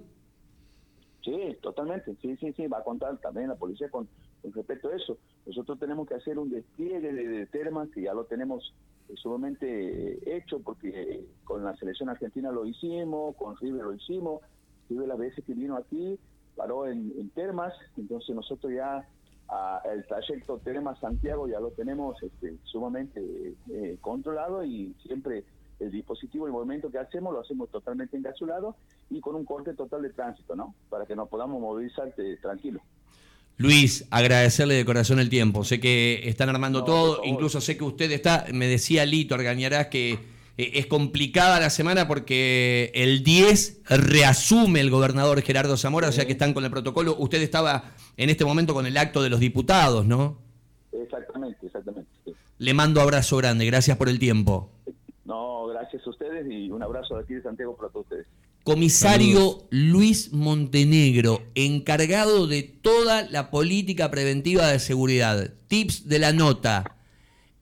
Sí, 1.22 1.58
totalmente. 1.60 2.16
Sí, 2.22 2.34
sí, 2.40 2.54
sí. 2.56 2.66
Va 2.68 2.78
a 2.78 2.84
contar 2.84 3.18
también 3.18 3.48
la 3.48 3.54
policía 3.54 3.90
con, 3.90 4.08
respecto 4.44 4.88
a 4.88 4.96
eso. 4.96 5.18
Nosotros 5.44 5.78
tenemos 5.78 6.08
que 6.08 6.14
hacer 6.14 6.38
un 6.38 6.48
despliegue 6.48 7.12
de, 7.12 7.46
termas 7.46 7.90
que 7.90 8.00
ya 8.00 8.14
lo 8.14 8.24
tenemos 8.24 8.72
eh, 9.10 9.12
sumamente 9.16 10.18
hecho 10.34 10.60
porque 10.60 10.88
eh, 10.88 11.26
con 11.44 11.62
la 11.64 11.76
selección 11.76 12.08
argentina 12.08 12.50
lo 12.50 12.64
hicimos, 12.64 13.36
con 13.36 13.58
River 13.58 13.84
lo 13.84 13.94
hicimos. 13.94 14.40
River 14.88 15.08
las 15.08 15.18
veces 15.18 15.44
que 15.44 15.52
vino 15.52 15.76
aquí 15.76 16.18
paró 16.56 16.86
en 16.86 17.28
termas, 17.34 17.74
entonces 17.98 18.34
nosotros 18.34 18.72
ya 18.72 19.06
el 19.92 20.04
trayecto 20.06 20.58
Telema 20.58 20.98
Santiago 21.00 21.48
ya 21.48 21.60
lo 21.60 21.70
tenemos 21.70 22.20
este, 22.22 22.56
sumamente 22.64 23.20
eh, 23.70 23.96
controlado 24.00 24.64
y 24.64 24.94
siempre 25.06 25.44
el 25.80 25.90
dispositivo, 25.90 26.46
el 26.46 26.52
movimiento 26.52 26.90
que 26.90 26.98
hacemos 26.98 27.32
lo 27.32 27.40
hacemos 27.40 27.70
totalmente 27.70 28.16
encapsulado 28.16 28.76
y 29.10 29.20
con 29.20 29.34
un 29.34 29.44
corte 29.44 29.74
total 29.74 30.02
de 30.02 30.10
tránsito, 30.10 30.54
¿no? 30.56 30.74
Para 30.88 31.06
que 31.06 31.16
nos 31.16 31.28
podamos 31.28 31.60
movilizar 31.60 32.12
eh, 32.16 32.38
tranquilo. 32.40 32.80
Luis, 33.56 34.06
agradecerle 34.10 34.74
de 34.74 34.84
corazón 34.84 35.20
el 35.20 35.28
tiempo. 35.28 35.62
Sé 35.62 35.78
que 35.80 36.22
están 36.24 36.48
armando 36.48 36.84
todo, 36.84 37.20
incluso 37.24 37.60
sé 37.60 37.76
que 37.76 37.84
usted 37.84 38.10
está, 38.10 38.46
me 38.52 38.66
decía 38.66 39.06
Lito 39.06 39.34
Argañarás 39.34 39.88
que 39.88 40.18
eh, 40.56 40.72
es 40.74 40.86
complicada 40.86 41.60
la 41.60 41.70
semana 41.70 42.08
porque 42.08 42.90
el 42.94 43.22
10 43.22 43.82
reasume 43.88 44.80
el 44.80 44.90
gobernador 44.90 45.40
Gerardo 45.42 45.76
Zamora, 45.76 46.08
o 46.08 46.12
sea 46.12 46.26
que 46.26 46.32
están 46.32 46.52
con 46.52 46.64
el 46.64 46.70
protocolo. 46.70 47.16
Usted 47.18 47.42
estaba 47.42 47.93
en 48.16 48.30
este 48.30 48.44
momento 48.44 48.74
con 48.74 48.86
el 48.86 48.96
acto 48.96 49.22
de 49.22 49.30
los 49.30 49.40
diputados, 49.40 50.06
¿no? 50.06 50.38
Exactamente, 50.92 51.66
exactamente. 51.66 52.10
Le 52.58 52.74
mando 52.74 53.00
abrazo 53.00 53.36
grande, 53.36 53.66
gracias 53.66 53.96
por 53.96 54.08
el 54.08 54.18
tiempo. 54.18 54.70
No, 55.24 55.66
gracias 55.66 56.06
a 56.06 56.10
ustedes 56.10 56.46
y 56.50 56.70
un 56.70 56.82
abrazo 56.82 57.16
de 57.16 57.24
aquí 57.24 57.34
de 57.34 57.42
Santiago 57.42 57.76
para 57.76 57.88
todos 57.90 58.06
ustedes. 58.06 58.26
Comisario 58.62 59.66
Luis 59.70 60.32
Montenegro, 60.32 61.42
encargado 61.54 62.46
de 62.46 62.62
toda 62.62 63.28
la 63.30 63.50
política 63.50 64.10
preventiva 64.10 64.68
de 64.68 64.78
seguridad. 64.78 65.52
Tips 65.68 66.08
de 66.08 66.18
la 66.18 66.32
nota. 66.32 66.96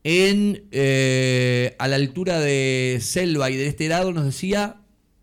En, 0.05 0.65
eh, 0.71 1.75
a 1.79 1.87
la 1.87 1.97
altura 1.97 2.39
de 2.39 2.99
Selva 3.01 3.49
y 3.49 3.57
de 3.57 3.67
este 3.67 3.89
lado 3.89 4.13
nos 4.13 4.25
decía 4.25 4.82